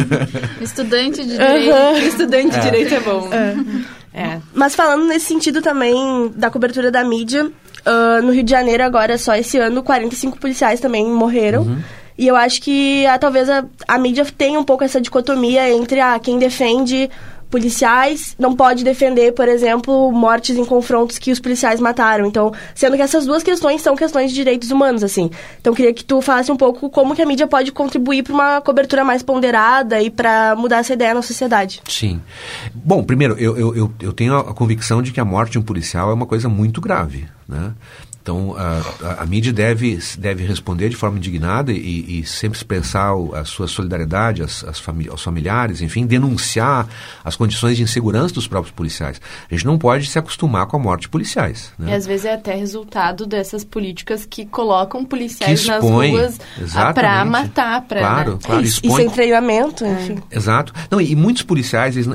Estudante 0.60 1.24
de 1.24 1.38
Uhum. 1.54 1.98
Estudante 2.08 2.52
de 2.52 2.58
é. 2.58 2.62
direito 2.62 2.94
é 2.96 3.00
bom. 3.00 3.30
É. 3.32 4.20
é. 4.20 4.40
Mas 4.54 4.76
falando 4.76 5.06
nesse 5.06 5.26
sentido 5.26 5.62
também 5.62 6.32
da 6.36 6.50
cobertura 6.50 6.92
da 6.92 7.04
mídia, 7.04 7.46
uh, 7.46 8.22
no 8.24 8.32
Rio 8.32 8.44
de 8.44 8.52
Janeiro 8.52 8.84
agora, 8.84 9.18
só 9.18 9.36
esse 9.36 9.58
ano, 9.58 9.84
45 9.84 10.38
policiais 10.38 10.80
também 10.80 11.06
morreram. 11.06 11.64
Uhum. 11.64 11.80
E 12.18 12.28
eu 12.28 12.36
acho 12.36 12.62
que 12.62 13.06
ah, 13.08 13.18
talvez 13.18 13.50
a, 13.50 13.66
a 13.88 13.98
mídia 13.98 14.26
tenha 14.38 14.60
um 14.60 14.64
pouco 14.64 14.84
essa 14.84 15.02
dicotomia 15.02 15.70
entre 15.72 16.00
ah, 16.00 16.20
quem 16.20 16.38
defende 16.38 17.10
policiais, 17.52 18.34
não 18.40 18.56
pode 18.56 18.84
defender, 18.84 19.34
por 19.34 19.48
exemplo, 19.48 20.12
mortes 20.12 20.56
em 20.58 20.66
confrontos 20.66 21.20
que 21.20 21.32
os 21.32 21.40
policiais 21.40 21.80
mataram. 21.80 22.26
Então, 22.26 22.52
sendo 22.74 22.96
que 22.96 23.02
essas 23.02 23.26
duas 23.26 23.44
questões 23.44 23.82
são 23.82 23.96
questões 23.96 24.32
de 24.32 24.36
direitos 24.36 24.72
humanos, 24.72 25.04
assim. 25.04 25.30
Então, 25.60 25.74
queria 25.74 25.94
que 25.94 26.04
tu 26.04 26.22
falasse 26.22 26.52
um 26.52 26.58
pouco 26.58 26.90
como 26.90 27.14
que 27.14 27.22
a 27.22 27.26
mídia 27.26 27.46
pode 27.46 27.72
contribuir 27.72 28.24
para 28.24 28.34
uma 28.34 28.62
cobertura 28.62 29.04
mais 29.04 29.22
ponderada 29.22 30.02
e 30.02 30.10
para 30.10 30.56
mudar 30.56 30.78
essa 30.78 30.94
ideia 30.94 31.14
na 31.14 31.22
sociedade. 31.22 31.82
Sim. 31.88 32.22
Bom, 32.74 33.04
primeiro, 33.04 33.38
eu, 33.38 33.76
eu, 33.76 33.94
eu 34.00 34.14
tenho 34.14 34.38
a 34.38 34.54
convicção 34.54 35.02
de 35.02 35.12
que 35.12 35.20
a 35.20 35.26
morte 35.26 35.52
de 35.52 35.60
um 35.60 35.62
policial 35.62 36.10
é 36.10 36.14
uma 36.14 36.26
coisa 36.26 36.48
muito 36.48 36.80
grave, 36.80 37.28
né? 37.48 37.74
Então, 38.22 38.56
a, 38.56 38.82
a, 39.04 39.24
a, 39.24 39.26
mídia 39.26 39.52
deve, 39.52 39.98
deve 40.18 40.46
responder 40.46 40.90
de 40.90 40.96
forma 40.96 41.18
indignada 41.18 41.72
e, 41.72 42.20
e 42.20 42.26
sempre 42.26 42.58
expressar 42.58 43.14
a 43.34 43.44
sua 43.44 43.68
solidariedade 43.68 44.44
às, 44.44 44.64
às 44.64 44.80
famí 44.80 45.08
aos 45.10 45.24
familiares, 45.24 45.82
enfim, 45.82 46.06
denunciar 46.06 46.88
as 47.24 47.36
condições 47.36 47.78
de 47.78 47.84
insegurança 47.84 48.34
dos 48.34 48.48
próprios 48.48 48.74
policiais. 48.74 49.20
A 49.50 49.54
gente 49.54 49.66
não 49.66 49.78
pode 49.78 50.08
se 50.08 50.20
acostumar 50.20 50.68
com 50.68 50.78
a 50.78 50.80
morte 50.80 51.02
de 51.02 51.10
policiais. 51.10 51.72
Né? 51.80 51.92
E 51.92 51.94
às 51.96 52.06
vezes 52.06 52.26
é 52.26 52.34
até 52.34 52.56
resultado 52.56 53.26
dessas 53.26 53.64
políticas 53.64 54.26
que 54.26 54.46
colocam 54.46 55.04
policiais 55.04 55.64
que 55.64 55.72
expõe, 55.72 56.12
nas 56.12 56.22
ruas 56.22 56.94
para 56.94 57.26
matar. 57.26 57.82
Pra, 57.82 58.00
claro, 58.00 58.34
né? 58.34 58.40
claro. 58.44 58.62
Expõe. 58.64 58.92
E 58.92 58.96
sem 58.96 59.10
treinamento, 59.10 59.84
é. 59.84 59.94
enfim. 59.94 60.20
É. 60.30 60.38
Exato. 60.38 60.74
Não, 60.92 61.02
e 61.02 61.16
muitos 61.16 61.42
policiais, 61.42 61.98
eles, 61.98 62.08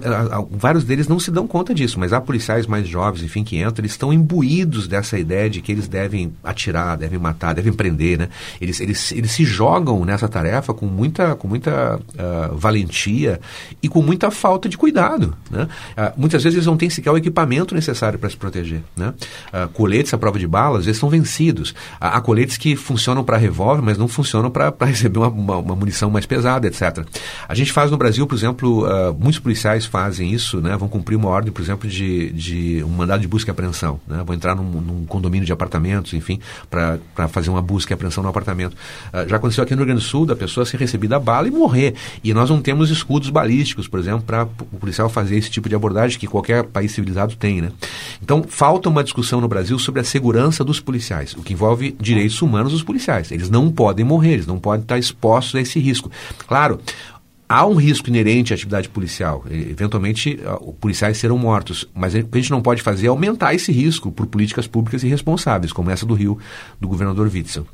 vários 0.51 0.85
deles 0.85 1.09
não 1.09 1.19
se 1.19 1.31
dão 1.33 1.47
conta 1.47 1.75
disso, 1.75 1.99
mas 1.99 2.13
há 2.13 2.21
policiais 2.21 2.67
mais 2.67 2.87
jovens, 2.87 3.25
enfim, 3.25 3.43
que 3.43 3.57
entram, 3.57 3.83
eles 3.83 3.93
estão 3.93 4.13
imbuídos 4.13 4.87
dessa 4.87 5.19
ideia 5.19 5.51
de 5.51 5.61
que 5.61 5.73
eles 5.73 5.89
devem 5.97 6.35
atirar, 6.45 6.99
devem 6.99 7.19
matar, 7.19 7.55
devem 7.55 7.73
prender, 7.73 8.19
né? 8.19 8.29
Eles, 8.61 8.81
eles, 8.81 9.13
eles 9.13 9.31
se 9.31 9.45
jogam 9.45 10.05
nessa 10.05 10.29
tarefa 10.29 10.75
com 10.75 10.85
muita, 10.85 11.35
com 11.35 11.49
muita 11.49 11.97
uh, 11.97 12.57
valentia 12.57 13.41
e 13.83 13.89
com 13.89 14.03
muita 14.03 14.31
falta 14.31 14.69
de 14.69 14.77
cuidado, 14.77 15.35
né? 15.51 15.67
Uh, 15.97 16.21
muitas 16.21 16.43
vezes 16.43 16.57
eles 16.57 16.67
não 16.67 16.77
têm 16.77 16.91
sequer 16.91 17.11
o 17.11 17.17
equipamento 17.17 17.75
necessário 17.75 18.19
para 18.19 18.29
se 18.29 18.37
proteger, 18.37 18.83
né? 18.95 19.15
Uh, 19.49 19.69
coletes 19.71 20.13
à 20.13 20.19
prova 20.19 20.39
de 20.39 20.47
balas, 20.47 20.85
eles 20.87 20.99
são 20.99 21.09
vencidos. 21.09 21.75
há 21.99 22.21
coletes 22.21 22.59
que 22.59 22.77
funcionam 22.77 23.25
para 23.25 23.39
revólver, 23.39 23.83
mas 23.83 23.97
não 23.97 24.07
funcionam 24.07 24.51
para 24.51 24.75
receber 24.85 25.19
uma, 25.19 25.29
uma, 25.29 25.57
uma, 25.57 25.77
munição 25.77 26.11
mais 26.11 26.27
pesada, 26.27 26.67
etc. 26.67 27.07
A 27.49 27.55
gente 27.55 27.73
faz 27.73 27.91
no 27.91 27.97
Brasil, 27.97 28.27
por 28.27 28.35
exemplo, 28.35 28.87
muitos 29.19 29.39
policiais 29.39 29.87
fazem 29.87 30.31
isso, 30.31 30.61
né? 30.61 30.77
Vão 30.77 30.89
cumprir 30.89 31.17
uma 31.17 31.29
ordem, 31.29 31.53
por 31.53 31.63
exemplo, 31.63 31.89
de, 31.89 32.31
de 32.33 32.85
um 32.85 32.89
mandado 32.89 33.21
de 33.21 33.29
busca 33.29 33.51
e 33.51 33.53
apreensão, 33.53 33.99
né? 34.07 34.23
Vão 34.27 34.35
entrar 34.35 34.55
num, 34.55 34.65
num 34.65 35.07
condomínio 35.07 35.47
de 35.47 35.53
apartamentos, 35.87 36.13
enfim, 36.13 36.41
para 36.69 37.29
fazer 37.29 37.51
uma 37.51 37.63
busca 37.63 37.93
e 37.93 37.95
apreensão 37.95 38.23
no 38.23 38.29
apartamento. 38.29 38.75
Uh, 39.13 39.29
já 39.29 39.37
aconteceu 39.37 39.63
aqui 39.63 39.75
no 39.75 39.79
Rio 39.79 39.87
Grande 39.87 40.01
do 40.01 40.07
Sul 40.07 40.27
da 40.27 40.35
pessoa 40.35 40.67
ser 40.67 40.79
recebida 40.79 41.17
a 41.17 41.21
bala 41.21 41.47
e 41.47 41.51
morrer. 41.51 41.95
E 42.23 42.35
nós 42.35 42.51
não 42.51 42.61
temos 42.61 42.91
escudos 42.91 43.31
balísticos, 43.31 43.87
por 43.87 44.01
exemplo, 44.01 44.23
para 44.23 44.45
o 44.45 44.79
policial 44.79 45.09
fazer 45.09 45.37
esse 45.37 45.51
tipo 45.51 45.69
de 45.69 45.75
abordagem 45.75 46.19
que 46.19 46.27
qualquer 46.27 46.65
país 46.65 46.93
civilizado 46.93 47.37
tem. 47.37 47.63
Né? 47.63 47.71
Então, 48.23 48.45
falta 48.47 48.89
uma 48.89 49.05
discussão 49.05 49.41
no 49.41 49.49
Brasil 49.49 49.79
sobre 49.79 50.01
a 50.01 50.05
segurança 50.05 50.65
dos 50.65 50.81
policiais, 50.81 51.35
o 51.35 51.43
que 51.43 51.53
envolve 51.53 51.97
direitos 52.01 52.41
humanos 52.43 52.73
dos 52.73 52.83
policiais. 52.83 53.31
Eles 53.31 53.49
não 53.49 53.71
podem 53.71 54.05
morrer, 54.05 54.35
eles 54.35 54.47
não 54.47 54.59
podem 54.59 54.83
estar 54.83 54.99
expostos 54.99 55.55
a 55.55 55.61
esse 55.61 55.79
risco. 55.79 56.11
Claro, 56.47 56.81
há 57.49 57.67
um 57.67 57.75
risco 57.75 58.09
inerente 58.09 58.53
à 58.53 58.55
atividade 58.55 58.89
policial. 58.89 59.45
Eventualmente, 59.51 60.39
policiais 60.81 61.19
serão 61.19 61.39
mortos. 61.39 61.89
Mas 61.95 62.15
o 62.15 62.25
que 62.25 62.39
a 62.39 62.41
gente 62.41 62.51
não 62.51 62.61
pode 62.61 62.83
fazer 62.83 63.07
é 63.07 63.09
aumentar 63.09 63.55
esse 63.55 63.71
risco 63.73 64.11
por 64.11 64.27
políticas 64.27 64.67
públicas 64.67 65.03
irresponsáveis, 65.03 65.73
como 65.73 65.91
essa 65.91 66.05
do 66.05 66.15
Rio, 66.15 66.39
do 66.81 66.89
governador 66.89 67.31
Witzel. 67.33 67.67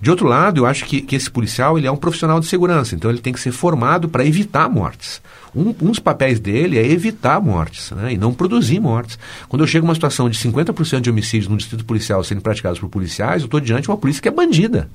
De 0.00 0.10
outro 0.10 0.26
lado, 0.26 0.60
eu 0.60 0.66
acho 0.66 0.84
que, 0.84 1.00
que 1.00 1.16
esse 1.16 1.30
policial 1.30 1.78
ele 1.78 1.86
é 1.86 1.90
um 1.90 1.96
profissional 1.96 2.40
de 2.40 2.46
segurança, 2.46 2.94
então 2.94 3.10
ele 3.10 3.20
tem 3.20 3.32
que 3.32 3.40
ser 3.40 3.52
formado 3.52 4.08
para 4.08 4.24
evitar 4.24 4.68
mortes. 4.68 5.22
Um, 5.54 5.70
um, 5.70 5.90
dos 5.90 5.98
papéis 5.98 6.38
dele 6.38 6.78
é 6.78 6.86
evitar 6.86 7.40
mortes 7.40 7.90
né, 7.90 8.12
e 8.12 8.18
não 8.18 8.32
produzir 8.32 8.78
mortes. 8.78 9.18
Quando 9.48 9.62
eu 9.62 9.66
chego 9.66 9.86
a 9.86 9.88
uma 9.88 9.94
situação 9.94 10.30
de 10.30 10.38
50% 10.38 11.00
de 11.00 11.10
homicídios 11.10 11.48
no 11.48 11.56
distrito 11.56 11.84
policial 11.84 12.22
sendo 12.22 12.40
praticados 12.40 12.78
por 12.78 12.88
policiais, 12.88 13.42
eu 13.42 13.46
estou 13.46 13.60
diante 13.60 13.82
de 13.82 13.90
uma 13.90 13.96
polícia 13.96 14.22
que 14.22 14.28
é 14.28 14.32
bandida. 14.32 14.88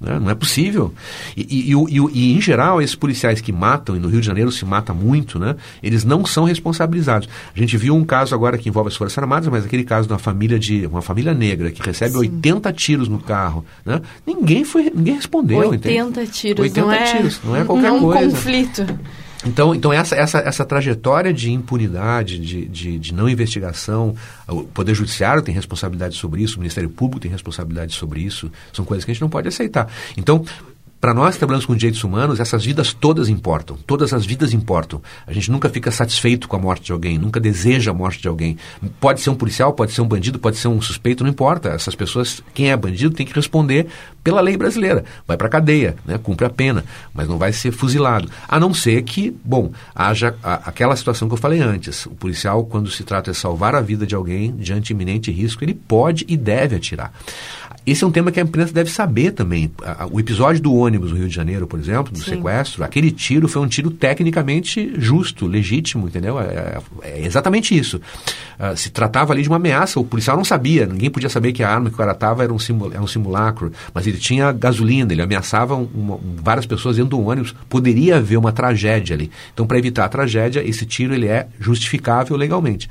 Né? 0.00 0.18
Não 0.18 0.30
é 0.30 0.34
possível. 0.34 0.94
E, 1.36 1.72
e, 1.72 1.72
e, 1.72 1.98
e, 2.12 2.36
em 2.36 2.40
geral, 2.40 2.80
esses 2.80 2.94
policiais 2.94 3.40
que 3.40 3.52
matam, 3.52 3.96
e 3.96 3.98
no 3.98 4.08
Rio 4.08 4.20
de 4.20 4.26
Janeiro 4.26 4.52
se 4.52 4.64
mata 4.64 4.94
muito, 4.94 5.38
né? 5.38 5.56
eles 5.82 6.04
não 6.04 6.24
são 6.24 6.44
responsabilizados. 6.44 7.28
A 7.54 7.58
gente 7.58 7.76
viu 7.76 7.94
um 7.96 8.04
caso 8.04 8.34
agora 8.34 8.56
que 8.56 8.68
envolve 8.68 8.88
as 8.88 8.96
Forças 8.96 9.18
Armadas, 9.18 9.48
mas 9.48 9.64
aquele 9.64 9.84
caso 9.84 10.06
de 10.06 10.12
uma 10.12 10.18
família, 10.18 10.58
de, 10.58 10.86
uma 10.86 11.02
família 11.02 11.34
negra 11.34 11.70
que 11.70 11.82
recebe 11.82 12.12
Sim. 12.12 12.18
80 12.18 12.72
tiros 12.72 13.08
no 13.08 13.18
carro. 13.18 13.64
Né? 13.84 14.00
Ninguém, 14.26 14.64
foi, 14.64 14.90
ninguém 14.94 15.14
respondeu. 15.14 15.58
80 15.58 15.88
entende? 15.88 16.30
tiros, 16.30 16.62
80 16.62 16.80
não 16.80 16.92
é, 16.92 17.12
tiros, 17.12 17.40
não 17.44 17.56
é 17.56 17.64
qualquer 17.64 17.92
um 17.92 18.00
coisa. 18.00 18.30
conflito. 18.30 18.86
Então, 19.46 19.74
então 19.74 19.92
essa, 19.92 20.16
essa, 20.16 20.38
essa 20.38 20.64
trajetória 20.64 21.32
de 21.32 21.52
impunidade, 21.52 22.38
de, 22.38 22.66
de, 22.66 22.98
de, 22.98 23.14
não 23.14 23.28
investigação, 23.28 24.14
o 24.48 24.64
Poder 24.64 24.94
Judiciário 24.94 25.42
tem 25.42 25.54
responsabilidade 25.54 26.16
sobre 26.16 26.42
isso, 26.42 26.56
o 26.56 26.60
Ministério 26.60 26.90
Público 26.90 27.20
tem 27.20 27.30
responsabilidade 27.30 27.94
sobre 27.94 28.20
isso, 28.20 28.50
são 28.72 28.84
coisas 28.84 29.04
que 29.04 29.10
a 29.10 29.14
gente 29.14 29.22
não 29.22 29.30
pode 29.30 29.46
aceitar. 29.46 29.88
Então, 30.16 30.44
para 31.00 31.14
nós 31.14 31.34
que 31.34 31.38
trabalhamos 31.38 31.64
com 31.64 31.76
direitos 31.76 32.02
humanos, 32.02 32.40
essas 32.40 32.64
vidas 32.64 32.92
todas 32.92 33.28
importam. 33.28 33.76
Todas 33.86 34.12
as 34.12 34.26
vidas 34.26 34.52
importam. 34.52 35.00
A 35.26 35.32
gente 35.32 35.50
nunca 35.50 35.68
fica 35.68 35.90
satisfeito 35.92 36.48
com 36.48 36.56
a 36.56 36.58
morte 36.58 36.86
de 36.86 36.92
alguém, 36.92 37.16
nunca 37.16 37.38
deseja 37.38 37.92
a 37.92 37.94
morte 37.94 38.20
de 38.20 38.26
alguém. 38.26 38.56
Pode 39.00 39.20
ser 39.20 39.30
um 39.30 39.34
policial, 39.34 39.72
pode 39.72 39.92
ser 39.92 40.00
um 40.00 40.08
bandido, 40.08 40.38
pode 40.40 40.56
ser 40.56 40.66
um 40.66 40.80
suspeito, 40.80 41.22
não 41.22 41.30
importa. 41.30 41.68
Essas 41.68 41.94
pessoas, 41.94 42.42
quem 42.52 42.70
é 42.70 42.76
bandido, 42.76 43.14
tem 43.14 43.24
que 43.24 43.32
responder 43.32 43.86
pela 44.24 44.40
lei 44.40 44.56
brasileira. 44.56 45.04
Vai 45.26 45.36
para 45.36 45.48
cadeia, 45.48 45.94
né? 46.04 46.18
cumpre 46.18 46.44
a 46.46 46.50
pena, 46.50 46.84
mas 47.14 47.28
não 47.28 47.38
vai 47.38 47.52
ser 47.52 47.70
fuzilado. 47.70 48.28
A 48.48 48.58
não 48.58 48.74
ser 48.74 49.02
que, 49.02 49.34
bom, 49.44 49.70
haja 49.94 50.34
a, 50.42 50.54
aquela 50.68 50.96
situação 50.96 51.28
que 51.28 51.34
eu 51.34 51.38
falei 51.38 51.60
antes. 51.60 52.06
O 52.06 52.10
policial, 52.10 52.64
quando 52.64 52.90
se 52.90 53.04
trata 53.04 53.30
de 53.30 53.36
salvar 53.36 53.74
a 53.76 53.80
vida 53.80 54.04
de 54.04 54.16
alguém 54.16 54.54
diante 54.56 54.90
iminente 54.90 55.30
risco, 55.30 55.62
ele 55.62 55.74
pode 55.74 56.24
e 56.28 56.36
deve 56.36 56.74
atirar. 56.74 57.12
Esse 57.90 58.04
é 58.04 58.06
um 58.06 58.10
tema 58.10 58.30
que 58.30 58.38
a 58.38 58.42
imprensa 58.42 58.70
deve 58.70 58.90
saber 58.90 59.30
também. 59.30 59.70
O 60.12 60.20
episódio 60.20 60.60
do 60.60 60.74
ônibus 60.74 61.10
no 61.10 61.16
Rio 61.16 61.26
de 61.26 61.34
Janeiro, 61.34 61.66
por 61.66 61.80
exemplo, 61.80 62.12
do 62.12 62.18
Sim. 62.18 62.32
sequestro, 62.32 62.84
aquele 62.84 63.10
tiro 63.10 63.48
foi 63.48 63.62
um 63.62 63.66
tiro 63.66 63.90
tecnicamente 63.90 64.92
justo, 64.98 65.46
legítimo, 65.46 66.06
entendeu? 66.06 66.38
É, 66.38 66.44
é, 66.44 66.82
é 67.02 67.24
exatamente 67.26 67.76
isso. 67.76 67.96
Uh, 68.58 68.76
se 68.76 68.90
tratava 68.90 69.32
ali 69.32 69.40
de 69.40 69.48
uma 69.48 69.56
ameaça, 69.56 69.98
o 69.98 70.04
policial 70.04 70.36
não 70.36 70.44
sabia, 70.44 70.84
ninguém 70.84 71.08
podia 71.08 71.30
saber 71.30 71.52
que 71.52 71.62
a 71.62 71.70
arma 71.70 71.88
que 71.88 71.94
o 71.94 71.96
cara 71.98 72.12
estava 72.12 72.42
era, 72.42 72.52
um 72.52 72.58
era 72.92 73.00
um 73.00 73.06
simulacro, 73.06 73.72
mas 73.94 74.06
ele 74.06 74.18
tinha 74.18 74.52
gasolina, 74.52 75.10
ele 75.10 75.22
ameaçava 75.22 75.74
uma, 75.74 76.18
várias 76.42 76.66
pessoas 76.66 76.96
dentro 76.96 77.16
do 77.16 77.26
ônibus, 77.26 77.54
poderia 77.70 78.18
haver 78.18 78.36
uma 78.36 78.52
tragédia 78.52 79.16
ali. 79.16 79.30
Então, 79.54 79.66
para 79.66 79.78
evitar 79.78 80.04
a 80.04 80.08
tragédia, 80.10 80.62
esse 80.62 80.84
tiro 80.84 81.14
ele 81.14 81.26
é 81.26 81.48
justificável 81.58 82.36
legalmente. 82.36 82.90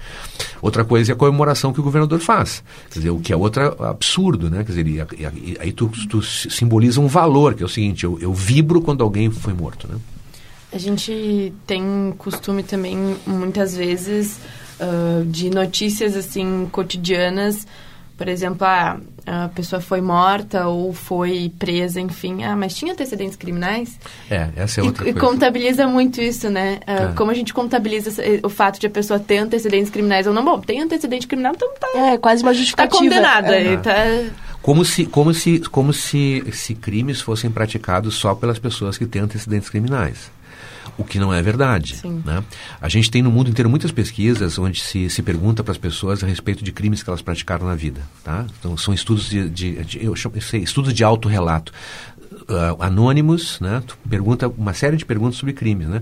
Outra 0.59 0.83
coisa 0.83 1.11
é 1.11 1.13
a 1.13 1.15
comemoração 1.15 1.71
que 1.71 1.79
o 1.79 1.83
governador 1.83 2.19
faz, 2.19 2.63
quer 2.89 2.97
dizer, 2.97 3.09
o 3.11 3.19
que 3.19 3.31
é 3.31 3.37
outro 3.37 3.61
absurdo, 3.83 4.49
né? 4.49 4.63
Quer 4.63 4.71
dizer, 4.71 4.86
e, 4.87 4.99
e, 5.19 5.57
aí 5.59 5.71
tu, 5.71 5.91
tu, 6.09 6.21
simboliza 6.21 6.99
um 7.01 7.07
valor, 7.07 7.53
que 7.53 7.63
é 7.63 7.65
o 7.65 7.69
seguinte, 7.69 8.03
eu, 8.03 8.17
eu 8.21 8.33
vibro 8.33 8.81
quando 8.81 9.03
alguém 9.03 9.29
foi 9.29 9.53
morto, 9.53 9.87
né? 9.87 9.97
A 10.71 10.77
gente 10.77 11.53
tem 11.65 12.13
costume 12.17 12.61
também, 12.61 13.15
muitas 13.25 13.75
vezes, 13.75 14.39
uh, 14.79 15.25
de 15.25 15.49
notícias, 15.49 16.15
assim, 16.15 16.67
cotidianas, 16.71 17.65
por 18.17 18.27
exemplo, 18.27 18.65
ah, 18.65 18.97
a 19.27 19.47
pessoa 19.49 19.79
foi 19.79 20.01
morta 20.01 20.67
ou 20.67 20.91
foi 20.91 21.51
presa, 21.59 22.01
enfim. 22.01 22.43
Ah, 22.43 22.55
mas 22.55 22.73
tinha 22.73 22.93
antecedentes 22.93 23.35
criminais? 23.35 23.99
É, 24.29 24.49
essa 24.55 24.81
é 24.81 24.83
outra 24.83 25.03
e, 25.03 25.13
coisa. 25.13 25.19
E 25.19 25.21
contabiliza 25.21 25.87
muito 25.87 26.19
isso, 26.19 26.49
né? 26.49 26.79
Uh, 26.87 27.11
é. 27.11 27.13
Como 27.15 27.29
a 27.29 27.33
gente 27.35 27.53
contabiliza 27.53 28.09
o 28.41 28.49
fato 28.49 28.79
de 28.79 28.87
a 28.87 28.89
pessoa 28.89 29.19
ter 29.19 29.37
antecedentes 29.37 29.91
criminais 29.91 30.25
ou 30.25 30.33
não? 30.33 30.43
Bom, 30.43 30.59
tem 30.59 30.81
antecedente 30.81 31.27
criminal, 31.27 31.53
então 31.55 31.71
tá... 31.79 31.87
É, 31.95 32.17
quase 32.17 32.41
uma 32.41 32.55
justificativa. 32.55 32.97
Tá 32.97 32.97
condenada. 32.97 33.55
É. 33.55 33.77
Tá... 33.77 33.93
Como 34.67 34.83
se, 34.83 35.05
como 35.05 35.33
se, 35.33 35.59
como 35.59 35.93
se, 35.93 36.43
se 36.51 36.75
crimes 36.75 37.21
fossem 37.21 37.49
praticados 37.49 38.15
só 38.15 38.35
pelas 38.35 38.59
pessoas 38.59 38.97
que 38.97 39.05
têm 39.05 39.21
antecedentes 39.21 39.69
criminais 39.69 40.29
o 40.97 41.03
que 41.03 41.19
não 41.19 41.33
é 41.33 41.41
verdade. 41.41 42.01
Né? 42.25 42.43
A 42.81 42.89
gente 42.89 43.11
tem 43.11 43.21
no 43.21 43.29
mundo 43.29 43.49
inteiro 43.49 43.69
muitas 43.69 43.91
pesquisas 43.91 44.57
onde 44.57 44.81
se, 44.81 45.09
se 45.09 45.21
pergunta 45.21 45.63
para 45.63 45.71
as 45.71 45.77
pessoas 45.77 46.23
a 46.23 46.27
respeito 46.27 46.63
de 46.63 46.71
crimes 46.71 47.03
que 47.03 47.09
elas 47.09 47.21
praticaram 47.21 47.67
na 47.67 47.75
vida. 47.75 48.01
Tá? 48.23 48.45
Então, 48.59 48.75
são 48.75 48.93
estudos 48.93 49.29
de, 49.29 49.47
de, 49.47 49.83
de 49.83 50.03
eu 50.03 50.15
chamo, 50.15 50.41
sei, 50.41 50.61
estudos 50.61 50.93
de 50.93 51.03
autorrelato 51.03 51.71
uh, 52.49 52.81
anônimos, 52.81 53.59
né? 53.59 53.81
Tu 53.85 53.97
pergunta 54.09 54.47
uma 54.47 54.73
série 54.73 54.97
de 54.97 55.05
perguntas 55.05 55.37
sobre 55.37 55.53
crimes, 55.53 55.87
né? 55.87 56.01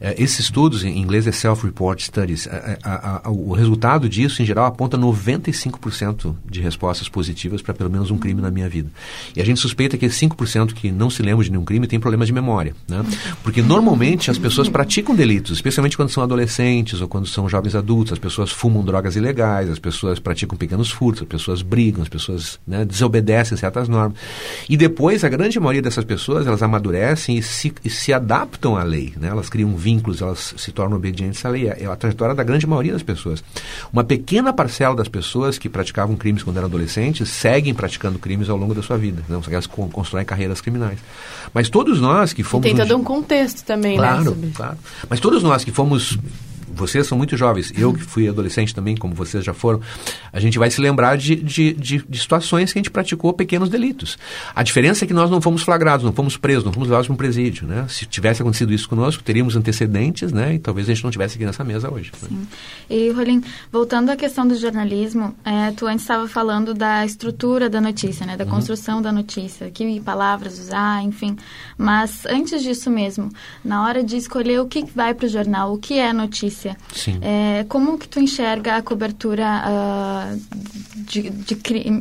Uh, 0.00 0.14
esses 0.18 0.40
estudos, 0.40 0.84
em 0.84 0.98
inglês 0.98 1.26
é 1.26 1.32
self-report 1.32 2.00
studies, 2.00 2.46
uh, 2.46 3.30
o 3.30 3.52
resultado 3.52 4.08
disso, 4.08 4.42
em 4.42 4.46
geral, 4.46 4.66
aponta 4.66 4.98
95% 4.98 6.34
de 6.48 6.60
respostas 6.60 7.08
positivas 7.08 7.62
para 7.62 7.74
pelo 7.74 7.90
menos 7.90 8.10
um 8.10 8.18
crime 8.18 8.40
na 8.40 8.50
minha 8.50 8.68
vida. 8.68 8.90
E 9.34 9.40
a 9.40 9.44
gente 9.44 9.60
suspeita 9.60 9.96
que 9.96 10.06
esses 10.06 10.20
5% 10.20 10.74
que 10.74 10.90
não 10.90 11.10
se 11.10 11.22
lembram 11.22 11.42
de 11.42 11.50
nenhum 11.50 11.64
crime 11.64 11.86
tem 11.86 11.98
problemas 11.98 12.26
de 12.26 12.32
memória, 12.32 12.74
né? 12.88 13.04
Porque 13.42 13.62
normalmente 13.62 14.30
as 14.30 14.38
pessoas 14.38 14.68
praticam 14.68 15.14
delitos, 15.14 15.52
especialmente 15.52 15.96
quando 15.96 16.10
são 16.10 16.22
adolescentes 16.22 17.00
ou 17.00 17.08
quando 17.08 17.26
são 17.26 17.48
jovens 17.48 17.74
adultos, 17.74 18.12
as 18.12 18.18
pessoas 18.18 18.50
fumam 18.50 18.84
drogas 18.84 19.16
ilegais, 19.16 19.70
as 19.70 19.78
pessoas 19.78 20.18
praticam 20.18 20.56
pequenos 20.56 20.90
furtos, 20.90 21.22
as 21.22 21.28
pessoas 21.28 21.62
brigam, 21.62 22.02
as 22.02 22.08
pessoas 22.08 22.58
né, 22.66 22.84
desobedecem 22.84 23.56
certas 23.56 23.88
normas. 23.88 24.18
E 24.68 24.76
depois, 24.76 25.24
a 25.24 25.28
grande 25.28 25.58
maioria 25.58 25.85
dessas 25.86 26.04
pessoas, 26.04 26.46
elas 26.46 26.62
amadurecem 26.62 27.38
e 27.38 27.42
se, 27.42 27.72
e 27.84 27.88
se 27.88 28.12
adaptam 28.12 28.76
à 28.76 28.82
lei, 28.82 29.14
né? 29.16 29.28
Elas 29.28 29.48
criam 29.48 29.74
vínculos, 29.76 30.20
elas 30.20 30.54
se 30.56 30.72
tornam 30.72 30.96
obedientes 30.96 31.44
à 31.44 31.48
lei. 31.48 31.68
É 31.68 31.86
a 31.86 31.96
trajetória 31.96 32.34
da 32.34 32.42
grande 32.42 32.66
maioria 32.66 32.92
das 32.92 33.02
pessoas. 33.02 33.42
Uma 33.92 34.04
pequena 34.04 34.52
parcela 34.52 34.94
das 34.94 35.08
pessoas 35.08 35.58
que 35.58 35.68
praticavam 35.68 36.16
crimes 36.16 36.42
quando 36.42 36.56
eram 36.56 36.66
adolescentes 36.66 37.28
seguem 37.28 37.72
praticando 37.74 38.18
crimes 38.18 38.50
ao 38.50 38.56
longo 38.56 38.74
da 38.74 38.82
sua 38.82 38.98
vida. 38.98 39.22
Né? 39.28 39.40
Elas 39.50 39.66
constroem 39.66 40.24
carreiras 40.24 40.60
criminais. 40.60 40.98
Mas 41.54 41.68
todos 41.68 42.00
nós 42.00 42.32
que 42.32 42.42
fomos... 42.42 42.66
E 42.66 42.74
tem 42.74 42.76
todo 42.76 42.98
um 42.98 43.04
contexto 43.04 43.64
também, 43.64 43.96
claro, 43.96 44.34
né? 44.34 44.50
Claro, 44.54 44.78
Mas 45.08 45.20
todos 45.20 45.42
nós 45.42 45.64
que 45.64 45.70
fomos 45.70 46.18
vocês 46.72 47.06
são 47.06 47.16
muito 47.16 47.36
jovens, 47.36 47.72
eu 47.76 47.92
que 47.92 48.02
fui 48.02 48.28
adolescente 48.28 48.74
também, 48.74 48.96
como 48.96 49.14
vocês 49.14 49.44
já 49.44 49.54
foram, 49.54 49.80
a 50.32 50.40
gente 50.40 50.58
vai 50.58 50.70
se 50.70 50.80
lembrar 50.80 51.16
de, 51.16 51.36
de, 51.36 51.72
de, 51.72 52.04
de 52.08 52.18
situações 52.18 52.72
que 52.72 52.78
a 52.78 52.80
gente 52.80 52.90
praticou 52.90 53.32
pequenos 53.32 53.68
delitos. 53.68 54.18
A 54.54 54.62
diferença 54.62 55.04
é 55.04 55.08
que 55.08 55.14
nós 55.14 55.30
não 55.30 55.40
fomos 55.40 55.62
flagrados, 55.62 56.04
não 56.04 56.12
fomos 56.12 56.36
presos, 56.36 56.64
não 56.64 56.72
fomos 56.72 56.88
levados 56.88 57.06
para 57.06 57.14
um 57.14 57.16
presídio. 57.16 57.66
Né? 57.66 57.86
Se 57.88 58.06
tivesse 58.06 58.42
acontecido 58.42 58.72
isso 58.72 58.88
conosco, 58.88 59.22
teríamos 59.22 59.56
antecedentes 59.56 60.32
né? 60.32 60.54
e 60.54 60.58
talvez 60.58 60.88
a 60.88 60.94
gente 60.94 61.02
não 61.02 61.10
estivesse 61.10 61.36
aqui 61.36 61.44
nessa 61.44 61.64
mesa 61.64 61.92
hoje. 61.92 62.12
Né? 62.22 62.46
E, 62.90 63.10
Rolim, 63.10 63.42
voltando 63.70 64.10
à 64.10 64.16
questão 64.16 64.46
do 64.46 64.54
jornalismo, 64.56 65.34
é, 65.44 65.70
tu 65.72 65.86
antes 65.86 66.02
estava 66.02 66.28
falando 66.28 66.74
da 66.74 67.04
estrutura 67.04 67.70
da 67.70 67.80
notícia, 67.80 68.26
né? 68.26 68.36
da 68.36 68.44
uhum. 68.44 68.50
construção 68.50 69.00
da 69.00 69.12
notícia, 69.12 69.70
que 69.70 70.00
palavras 70.00 70.58
usar, 70.58 71.02
enfim. 71.02 71.36
Mas 71.76 72.24
antes 72.26 72.62
disso 72.62 72.90
mesmo, 72.90 73.30
na 73.64 73.84
hora 73.84 74.02
de 74.02 74.16
escolher 74.16 74.60
o 74.60 74.66
que 74.66 74.84
vai 74.94 75.14
para 75.14 75.26
o 75.26 75.28
jornal, 75.28 75.72
o 75.72 75.78
que 75.78 75.98
é 75.98 76.12
notícia, 76.12 76.55
Sim. 76.92 77.18
É, 77.20 77.64
como 77.68 77.98
que 77.98 78.08
tu 78.08 78.20
enxerga 78.20 78.76
a 78.76 78.82
cobertura 78.82 79.62
uh, 79.66 80.40
de, 80.96 81.30
de, 81.30 81.54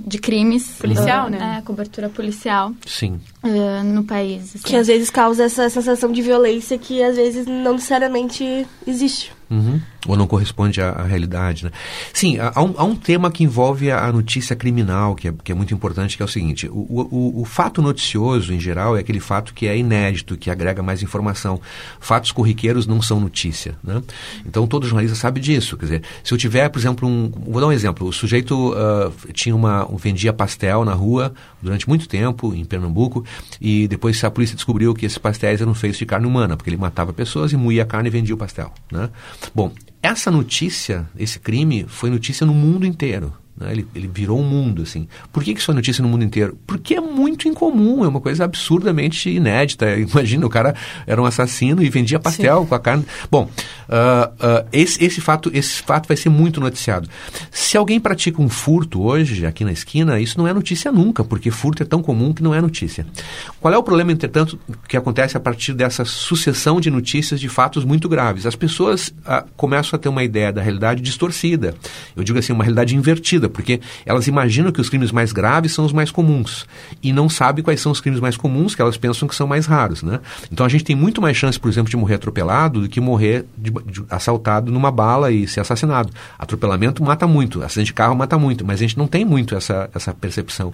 de, 0.06 0.18
crimes? 0.20 0.78
Policial, 0.80 1.28
uh, 1.28 1.30
né? 1.30 1.58
É, 1.58 1.62
cobertura 1.62 2.10
policial. 2.10 2.74
Sim. 2.86 3.20
Uh, 3.46 3.84
no 3.84 4.04
país. 4.04 4.56
Assim. 4.56 4.68
Que 4.68 4.76
às 4.76 4.88
vezes 4.88 5.12
causa 5.12 5.44
essa 5.44 5.70
sensação 5.70 6.12
de 6.12 6.20
violência 6.20 6.80
que 6.80 7.04
às 7.04 7.16
vezes 7.16 7.46
não 7.46 7.74
necessariamente 7.74 8.66
existe. 8.88 9.32
Uhum. 9.50 9.80
Ou 10.08 10.16
não 10.16 10.28
corresponde 10.28 10.82
à, 10.82 10.90
à 10.90 11.04
realidade. 11.04 11.66
Né? 11.66 11.72
Sim, 12.14 12.38
há 12.40 12.62
um, 12.62 12.74
há 12.78 12.84
um, 12.84 12.96
tema 12.96 13.32
que 13.32 13.44
envolve 13.44 13.92
a, 13.92 14.12
notícia 14.12 14.56
criminal, 14.56 15.16
que 15.16 15.28
é, 15.28 15.34
que 15.44 15.52
é, 15.52 15.56
muito 15.56 15.74
importante, 15.74 16.18
que 16.18 16.24
é 16.24 16.26
o 16.26 16.30
seguinte: 16.30 16.68
o, 16.68 17.08
o, 17.12 17.42
o, 17.42 17.46
fato 17.46 17.82
noticioso, 17.82 18.54
em 18.54 18.60
geral, 18.60 18.98
é 18.98 19.00
aquele 19.00 19.20
fato 19.20 19.54
que 19.54 19.68
é 19.68 19.78
inédito, 19.78 20.38
que 20.38 20.50
agrega 20.50 20.82
mais 20.82 21.04
informação. 21.04 21.60
Fatos 22.00 22.32
corriqueiros 22.32 22.88
não 22.88 23.02
são 23.02 23.20
notícia. 23.20 23.76
Né? 23.84 24.02
Então, 24.46 24.66
todo 24.68 24.88
jornalista 24.88 25.16
sabe 25.16 25.40
disso. 25.40 25.78
Quer 25.78 25.86
dizer, 25.86 26.04
se 26.24 26.34
eu 26.34 26.38
tiver, 26.38 26.70
por 26.70 26.80
exemplo, 26.80 27.08
um. 27.08 27.32
Vou 27.48 27.62
dar 27.62 27.68
um 27.68 27.72
exemplo: 27.72 28.08
o 28.08 28.14
sujeito 28.14 28.74
uh, 28.74 29.32
tinha 29.34 29.56
uma, 29.56 29.88
vendia 29.96 30.34
pastel 30.34 30.84
na 30.86 30.94
rua 30.94 31.34
durante 31.62 31.88
muito 31.88 32.08
tempo, 32.08 32.54
em 32.54 32.64
Pernambuco, 32.64 33.24
e 33.60 33.88
depois 33.88 34.24
a 34.24 34.32
polícia 34.32 34.56
descobriu 34.56 34.94
que 34.94 35.06
esses 35.06 35.18
pastéis 35.18 35.62
eram 35.62 35.74
feitos 35.74 35.98
de 35.98 36.06
carne 36.06 36.28
humana, 36.28 36.56
porque 36.56 36.70
ele 36.70 36.78
matava 36.78 37.14
pessoas 37.14 37.52
e 37.52 37.58
moía 37.58 37.84
a 37.84 37.86
carne 37.86 38.10
e 38.10 38.12
vendia 38.12 38.36
o 38.36 38.38
pastel. 38.38 38.74
Né? 38.92 39.10
Bom, 39.54 39.72
essa 40.02 40.30
notícia, 40.30 41.08
esse 41.18 41.40
crime, 41.40 41.86
foi 41.88 42.10
notícia 42.10 42.46
no 42.46 42.54
mundo 42.54 42.86
inteiro. 42.86 43.34
Né? 43.58 43.72
Ele, 43.72 43.88
ele, 43.96 44.08
virou 44.08 44.40
um 44.40 44.44
mundo, 44.44 44.82
assim. 44.82 45.08
Por 45.32 45.44
que, 45.44 45.54
que 45.54 45.62
isso 45.62 45.72
é 45.72 45.74
notícia 45.74 46.02
no 46.02 46.10
mundo 46.10 46.26
inteiro? 46.26 46.58
Porque 46.68 46.96
é 46.96 47.02
muito 47.02 47.48
incomum, 47.48 48.04
é 48.04 48.08
uma 48.08 48.20
coisa 48.20 48.44
absurdamente 48.44 49.30
inédita. 49.30 49.96
Imagina, 49.98 50.46
o 50.46 50.50
cara 50.50 50.76
era 51.08 51.22
um 51.22 51.26
assassino 51.26 51.82
e 51.82 51.90
vendia 51.90 52.20
pastel 52.20 52.62
Sim. 52.62 52.68
com 52.68 52.76
a 52.76 52.80
carne. 52.80 53.06
Bom, 53.32 53.44
uh, 53.44 53.48
uh, 53.48 54.68
esse, 54.74 55.04
esse, 55.04 55.22
fato, 55.22 55.50
esse 55.54 55.82
fato 55.82 56.08
vai 56.08 56.18
ser 56.18 56.30
muito 56.30 56.60
noticiado. 56.60 57.10
Se 57.50 57.78
alguém 57.78 58.00
pratica 58.00 58.42
um 58.42 58.50
furto 58.50 59.02
hoje, 59.02 59.46
aqui 59.46 59.64
na 59.64 59.72
esquina, 59.72 60.20
isso 60.20 60.38
não 60.38 60.48
é 60.48 60.54
notícia 60.54 60.92
nunca, 60.92 61.24
porque 61.24 61.50
furto 61.50 61.82
é 61.82 61.86
tão 61.86 62.04
comum 62.04 62.34
que 62.34 62.44
não 62.44 62.54
é 62.54 62.60
notícia. 62.60 63.08
Qual 63.62 63.74
é 63.74 63.78
o 63.78 63.84
problema, 63.84 64.12
entretanto, 64.12 64.60
que 64.88 64.98
acontece 64.98 65.38
a 65.38 65.40
partir 65.40 65.74
dessa 65.74 66.04
sucessão 66.04 66.82
de 66.82 66.92
notícias 66.92 67.40
de 67.40 67.48
fatos 67.48 67.86
muito 67.86 68.10
graves? 68.10 68.46
As 68.46 68.56
pessoas 68.56 69.10
uh, 69.10 69.48
começam 69.56 69.96
a 69.96 70.00
ter 70.00 70.10
uma 70.10 70.24
ideia 70.24 70.52
da 70.52 70.62
realidade 70.62 71.02
distorcida. 71.02 71.74
Eu 72.16 72.24
digo 72.24 72.38
assim, 72.38 72.52
uma 72.52 72.64
realidade 72.64 72.96
invertida 72.96 73.45
porque 73.50 73.80
elas 74.06 74.28
imaginam 74.28 74.72
que 74.72 74.82
os 74.82 74.90
crimes 74.90 75.12
mais 75.12 75.32
graves 75.32 75.74
são 75.74 75.86
os 75.86 75.94
mais 75.94 76.12
comuns 76.12 76.66
e 77.02 77.12
não 77.12 77.30
sabem 77.30 77.64
quais 77.64 77.82
são 77.82 77.92
os 77.92 78.02
crimes 78.02 78.20
mais 78.20 78.38
comuns 78.38 78.76
que 78.76 78.82
elas 78.82 78.98
pensam 78.98 79.28
que 79.28 79.36
são 79.36 79.48
mais 79.48 79.66
raros, 79.66 80.04
né? 80.04 80.20
Então 80.52 80.66
a 80.66 80.70
gente 80.70 80.84
tem 80.84 80.96
muito 80.96 81.22
mais 81.22 81.36
chance, 81.38 81.60
por 81.60 81.70
exemplo, 81.70 81.90
de 81.90 81.98
morrer 81.98 82.16
atropelado 82.16 82.82
do 82.82 82.90
que 82.90 83.00
morrer 83.00 83.46
de, 83.58 83.72
de, 83.86 84.04
assaltado 84.10 84.72
numa 84.72 84.92
bala 84.92 85.32
e 85.32 85.48
ser 85.48 85.60
assassinado. 85.60 86.12
Atropelamento 86.38 87.04
mata 87.04 87.28
muito, 87.28 87.64
acidente 87.64 87.88
de 87.88 87.94
carro 87.94 88.16
mata 88.16 88.38
muito, 88.38 88.66
mas 88.66 88.80
a 88.80 88.84
gente 88.84 88.98
não 88.98 89.08
tem 89.08 89.26
muito 89.26 89.56
essa, 89.56 89.90
essa 89.94 90.14
percepção. 90.14 90.74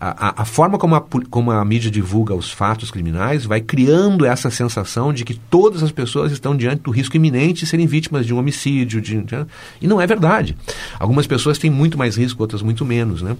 A, 0.00 0.28
a, 0.28 0.42
a 0.42 0.44
forma 0.44 0.78
como 0.78 0.94
a, 0.94 1.04
como 1.30 1.50
a 1.50 1.64
mídia 1.64 1.90
divulga 1.90 2.34
os 2.34 2.50
fatos 2.50 2.90
criminais 2.90 3.44
vai 3.44 3.60
criando 3.60 4.24
essa 4.24 4.50
sensação 4.50 5.12
de 5.12 5.24
que 5.24 5.34
todas 5.34 5.82
as 5.82 5.90
pessoas 5.90 6.32
estão 6.32 6.56
diante 6.56 6.82
do 6.82 6.90
risco 6.90 7.16
iminente 7.16 7.60
de 7.60 7.66
serem 7.66 7.86
vítimas 7.86 8.26
de 8.26 8.34
um 8.34 8.38
homicídio, 8.38 9.00
de, 9.00 9.22
de, 9.22 9.46
e 9.80 9.86
não 9.86 10.00
é 10.00 10.06
verdade. 10.06 10.56
Algumas 10.98 11.26
pessoas 11.26 11.58
têm 11.58 11.70
muito 11.70 11.96
mais 11.96 12.03
mais 12.04 12.16
risco, 12.16 12.42
outras 12.42 12.62
muito 12.62 12.84
menos, 12.84 13.22
né? 13.22 13.36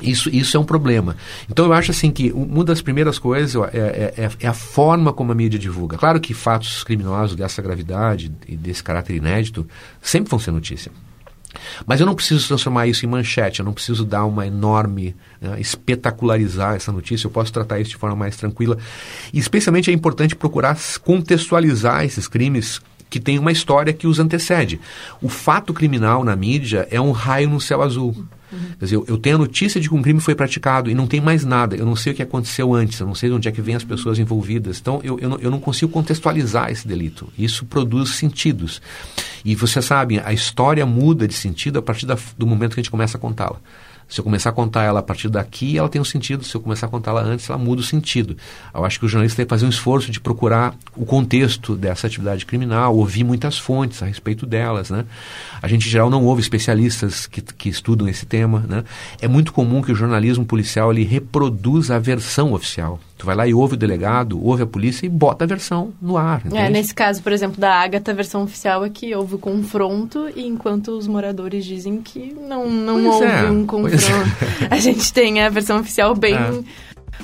Isso, 0.00 0.28
isso 0.30 0.56
é 0.56 0.60
um 0.60 0.64
problema. 0.64 1.16
Então 1.48 1.66
eu 1.66 1.72
acho 1.72 1.92
assim 1.92 2.10
que 2.10 2.32
uma 2.32 2.64
das 2.64 2.82
primeiras 2.82 3.18
coisas 3.18 3.54
é, 3.72 3.78
é, 3.78 4.14
é, 4.24 4.30
é, 4.40 4.46
a 4.48 4.54
forma 4.54 5.12
como 5.12 5.30
a 5.30 5.34
mídia 5.34 5.58
divulga. 5.58 5.96
Claro 5.96 6.18
que 6.20 6.34
fatos 6.34 6.82
criminosos 6.82 7.36
dessa 7.36 7.62
gravidade 7.62 8.32
e 8.48 8.56
desse 8.56 8.82
caráter 8.82 9.14
inédito 9.14 9.66
sempre 10.00 10.30
vão 10.30 10.38
ser 10.38 10.50
notícia. 10.50 10.90
Mas 11.86 12.00
eu 12.00 12.06
não 12.06 12.14
preciso 12.14 12.48
transformar 12.48 12.86
isso 12.86 13.04
em 13.04 13.08
manchete, 13.08 13.60
eu 13.60 13.64
não 13.64 13.74
preciso 13.74 14.04
dar 14.06 14.24
uma 14.24 14.46
enorme, 14.46 15.14
né, 15.38 15.60
espetacularizar 15.60 16.74
essa 16.74 16.90
notícia, 16.90 17.26
eu 17.26 17.30
posso 17.30 17.52
tratar 17.52 17.78
isso 17.78 17.90
de 17.90 17.96
forma 17.96 18.16
mais 18.16 18.36
tranquila. 18.36 18.78
E 19.32 19.38
especialmente 19.38 19.90
é 19.90 19.92
importante 19.92 20.34
procurar 20.34 20.78
contextualizar 21.02 22.04
esses 22.04 22.26
crimes 22.26 22.80
que 23.12 23.20
tem 23.20 23.38
uma 23.38 23.52
história 23.52 23.92
que 23.92 24.06
os 24.06 24.18
antecede. 24.18 24.80
O 25.20 25.28
fato 25.28 25.74
criminal 25.74 26.24
na 26.24 26.34
mídia 26.34 26.88
é 26.90 26.98
um 26.98 27.10
raio 27.10 27.50
no 27.50 27.60
céu 27.60 27.82
azul. 27.82 28.16
Quer 28.78 28.84
dizer, 28.86 28.96
eu, 29.06 29.18
tenho 29.18 29.36
a 29.36 29.38
notícia 29.38 29.78
de 29.78 29.86
que 29.86 29.94
um 29.94 30.00
crime 30.00 30.18
foi 30.18 30.34
praticado 30.34 30.90
e 30.90 30.94
não 30.94 31.06
tem 31.06 31.20
mais 31.20 31.44
nada. 31.44 31.76
Eu 31.76 31.84
não 31.84 31.94
sei 31.94 32.14
o 32.14 32.16
que 32.16 32.22
aconteceu 32.22 32.72
antes, 32.72 32.98
eu 32.98 33.06
não 33.06 33.14
sei 33.14 33.28
de 33.28 33.34
onde 33.34 33.48
é 33.48 33.52
que 33.52 33.60
vem 33.60 33.74
as 33.74 33.84
pessoas 33.84 34.18
envolvidas. 34.18 34.78
Então, 34.80 34.98
eu, 35.04 35.18
eu, 35.18 35.28
não, 35.28 35.38
eu 35.40 35.50
não 35.50 35.60
consigo 35.60 35.92
contextualizar 35.92 36.70
esse 36.70 36.88
delito. 36.88 37.30
Isso 37.38 37.66
produz 37.66 38.14
sentidos. 38.14 38.80
E 39.44 39.54
você 39.54 39.82
sabe, 39.82 40.18
a 40.24 40.32
história 40.32 40.86
muda 40.86 41.28
de 41.28 41.34
sentido 41.34 41.78
a 41.78 41.82
partir 41.82 42.06
da, 42.06 42.16
do 42.38 42.46
momento 42.46 42.74
que 42.74 42.80
a 42.80 42.82
gente 42.82 42.90
começa 42.90 43.18
a 43.18 43.20
contá-la. 43.20 43.60
Se 44.12 44.20
eu 44.20 44.24
começar 44.24 44.50
a 44.50 44.52
contar 44.52 44.82
ela 44.82 45.00
a 45.00 45.02
partir 45.02 45.30
daqui, 45.30 45.78
ela 45.78 45.88
tem 45.88 45.98
um 45.98 46.04
sentido. 46.04 46.44
Se 46.44 46.54
eu 46.54 46.60
começar 46.60 46.84
a 46.84 46.88
contar 46.90 47.12
ela 47.12 47.22
antes, 47.22 47.48
ela 47.48 47.58
muda 47.58 47.80
o 47.80 47.84
sentido. 47.84 48.36
Eu 48.74 48.84
acho 48.84 48.98
que 49.00 49.06
o 49.06 49.08
jornalista 49.08 49.36
tem 49.36 49.46
que 49.46 49.48
fazer 49.48 49.64
um 49.64 49.70
esforço 49.70 50.12
de 50.12 50.20
procurar 50.20 50.74
o 50.94 51.06
contexto 51.06 51.74
dessa 51.74 52.08
atividade 52.08 52.44
criminal, 52.44 52.94
ouvir 52.94 53.24
muitas 53.24 53.56
fontes 53.56 54.02
a 54.02 54.06
respeito 54.06 54.44
delas. 54.44 54.90
Né? 54.90 55.06
A 55.62 55.66
gente, 55.66 55.88
em 55.88 55.90
geral, 55.90 56.10
não 56.10 56.26
ouve 56.26 56.42
especialistas 56.42 57.26
que, 57.26 57.40
que 57.40 57.70
estudam 57.70 58.06
esse 58.06 58.26
tema. 58.26 58.62
Né? 58.68 58.84
É 59.18 59.26
muito 59.26 59.50
comum 59.50 59.80
que 59.80 59.90
o 59.90 59.94
jornalismo 59.94 60.44
policial 60.44 60.92
ele 60.92 61.04
reproduza 61.04 61.96
a 61.96 61.98
versão 61.98 62.52
oficial. 62.52 63.00
Tu 63.22 63.26
vai 63.26 63.36
lá 63.36 63.46
e 63.46 63.54
ouve 63.54 63.74
o 63.74 63.76
delegado, 63.76 64.44
ouve 64.44 64.64
a 64.64 64.66
polícia 64.66 65.06
e 65.06 65.08
bota 65.08 65.44
a 65.44 65.46
versão 65.46 65.92
no 66.02 66.16
ar. 66.16 66.42
É, 66.52 66.68
nesse 66.68 66.92
caso, 66.92 67.22
por 67.22 67.30
exemplo, 67.30 67.60
da 67.60 67.72
Ágata, 67.72 68.10
a 68.10 68.14
versão 68.14 68.42
oficial 68.42 68.84
é 68.84 68.90
que 68.90 69.14
houve 69.14 69.36
o 69.36 69.38
confronto, 69.38 70.28
e 70.34 70.44
enquanto 70.44 70.88
os 70.88 71.06
moradores 71.06 71.64
dizem 71.64 72.02
que 72.02 72.34
não, 72.48 72.68
não 72.68 73.06
houve 73.06 73.26
é, 73.26 73.44
um 73.44 73.64
confronto. 73.64 73.94
É. 74.60 74.66
A 74.74 74.76
gente 74.76 75.12
tem 75.12 75.40
a 75.40 75.48
versão 75.48 75.78
oficial 75.78 76.16
bem. 76.16 76.34
É. 76.34 76.64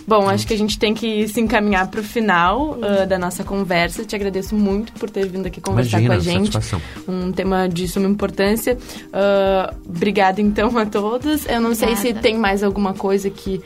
Bom, 0.06 0.28
acho 0.28 0.46
que 0.46 0.54
a 0.54 0.56
gente 0.56 0.78
tem 0.78 0.94
que 0.94 1.26
se 1.28 1.40
encaminhar 1.40 1.88
para 1.88 2.00
o 2.00 2.02
final 2.02 2.78
uh, 2.78 3.06
da 3.06 3.18
nossa 3.18 3.42
conversa. 3.42 4.04
Te 4.04 4.14
agradeço 4.14 4.54
muito 4.54 4.92
por 4.92 5.10
ter 5.10 5.26
vindo 5.26 5.46
aqui 5.46 5.60
conversar 5.60 6.00
Imagina, 6.00 6.14
com 6.14 6.20
a 6.20 6.32
gente. 6.32 6.52
Satisfação. 6.52 6.80
Um 7.06 7.32
tema 7.32 7.68
de 7.68 7.88
suma 7.88 8.06
importância. 8.06 8.78
Uh, 9.06 9.76
obrigada, 9.86 10.40
então, 10.40 10.76
a 10.78 10.86
todos. 10.86 11.44
Eu 11.46 11.60
não 11.60 11.74
sei 11.74 11.96
se 11.96 12.14
tem 12.14 12.38
mais 12.38 12.62
alguma 12.62 12.94
coisa 12.94 13.28
que 13.28 13.60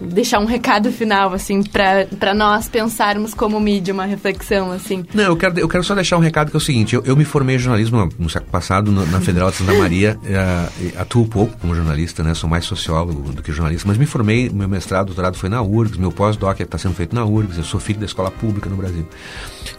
deixar 0.00 0.38
um 0.38 0.44
recado 0.44 0.90
final, 0.92 1.32
assim, 1.32 1.62
para 1.62 2.34
nós 2.34 2.68
pensarmos 2.68 3.34
como 3.34 3.58
mídia, 3.60 3.92
uma 3.92 4.04
reflexão, 4.04 4.70
assim? 4.72 5.04
Não, 5.12 5.24
eu 5.24 5.36
quero, 5.36 5.58
eu 5.58 5.68
quero 5.68 5.82
só 5.84 5.94
deixar 5.94 6.16
um 6.16 6.20
recado 6.20 6.50
que 6.50 6.56
é 6.56 6.58
o 6.58 6.60
seguinte: 6.60 6.94
eu, 6.94 7.02
eu 7.04 7.16
me 7.16 7.24
formei 7.24 7.56
em 7.56 7.58
jornalismo 7.58 8.08
no, 8.18 8.30
século 8.30 8.50
passado, 8.50 8.90
no, 8.92 9.04
na 9.06 9.20
Federal 9.20 9.50
de 9.50 9.56
Santa 9.56 9.74
Maria, 9.78 10.18
uh, 10.22 11.00
atuo 11.00 11.26
pouco 11.26 11.56
como 11.58 11.74
jornalista, 11.74 12.22
né? 12.22 12.34
Sou 12.34 12.48
mais 12.48 12.64
sociólogo 12.64 13.32
do 13.32 13.42
que 13.42 13.52
jornalista, 13.52 13.86
mas 13.88 13.98
me 13.98 14.06
formei, 14.06 14.48
meu 14.48 14.68
mestrado, 14.68 15.06
doutorado 15.06 15.36
foi 15.36 15.48
na 15.48 15.62
URGS, 15.62 15.98
meu 15.98 16.12
pós-doc 16.12 16.60
está 16.60 16.78
sendo 16.78 16.94
feito 16.94 17.14
na 17.14 17.24
URGS, 17.24 17.58
eu 17.58 17.64
sou 17.64 17.80
filho 17.80 17.98
da 17.98 18.06
escola 18.06 18.30
pública 18.30 18.68
no 18.70 18.76
Brasil. 18.76 19.06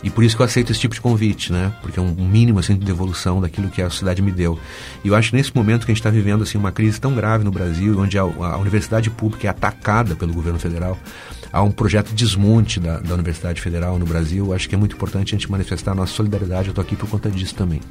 E 0.04 0.10
por 0.10 0.24
isso 0.24 0.36
que 0.36 0.42
eu 0.42 0.46
aceito 0.46 0.72
esse 0.72 0.80
tipo 0.80 0.94
de 0.94 1.02
convite, 1.02 1.52
né? 1.52 1.74
Porque 1.82 2.00
é 2.00 2.02
um 2.02 2.14
mínimo, 2.14 2.60
assim, 2.60 2.76
de 2.76 2.86
devolução 2.86 3.42
daquilo 3.42 3.70
que 3.70 3.82
a 3.82 3.90
sociedade 3.90 4.22
me 4.22 4.32
deu. 4.32 4.58
E 5.04 5.08
eu 5.08 5.16
acho 5.16 5.32
que 5.32 5.36
nesse 5.36 5.56
momento 5.56 5.86
que 5.86 5.92
a 5.92 5.94
gente 5.94 6.02
está 6.02 6.10
vivendo, 6.10 6.44
assim, 6.44 6.58
uma 6.58 6.72
crise 6.72 7.00
tão 7.00 7.14
grave 7.14 7.44
no 7.44 7.52
Brasil, 7.52 8.00
onde 8.00 8.18
a, 8.18 8.22
a 8.22 8.58
universidade 8.58 9.10
pública 9.10 9.48
é 9.48 9.50
atacada 9.50 10.09
pelo 10.16 10.34
governo 10.34 10.60
federal. 10.60 10.98
Há 11.52 11.62
um 11.62 11.72
projeto 11.72 12.10
de 12.10 12.16
desmonte 12.16 12.80
da, 12.80 13.00
da 13.00 13.14
Universidade 13.14 13.62
Federal 13.62 13.98
no 13.98 14.06
Brasil. 14.06 14.54
Acho 14.54 14.70
que 14.70 14.76
é 14.76 14.78
muito 14.78 14.96
importante 14.96 15.34
a 15.34 15.38
gente 15.38 15.50
manifestar 15.52 15.92
a 15.92 15.96
nossa 15.96 16.14
solidariedade. 16.14 16.68
Eu 16.68 16.72
estou 16.72 16.82
aqui 16.82 16.96
por 16.96 17.10
conta 17.10 17.30
disso 17.30 17.56
também. 17.56 17.82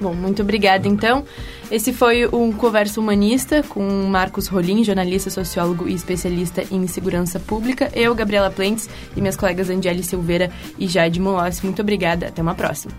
Bom, 0.00 0.12
muito 0.12 0.42
obrigada 0.42 0.86
então. 0.86 1.24
Esse 1.70 1.92
foi 1.92 2.26
um 2.26 2.52
Conversa 2.52 3.00
Humanista 3.00 3.62
com 3.62 3.82
Marcos 4.08 4.46
Rolim, 4.46 4.84
jornalista, 4.84 5.30
sociólogo 5.30 5.88
e 5.88 5.94
especialista 5.94 6.62
em 6.70 6.86
segurança 6.86 7.40
pública. 7.40 7.90
Eu, 7.94 8.14
Gabriela 8.14 8.50
Plentes, 8.50 8.88
e 9.16 9.20
minhas 9.20 9.36
colegas 9.36 9.70
Angeli 9.70 10.02
Silveira 10.02 10.50
e 10.78 10.86
Jade 10.86 11.18
Molossi. 11.18 11.64
Muito 11.64 11.80
obrigada. 11.80 12.28
Até 12.28 12.42
uma 12.42 12.54
próxima. 12.54 12.92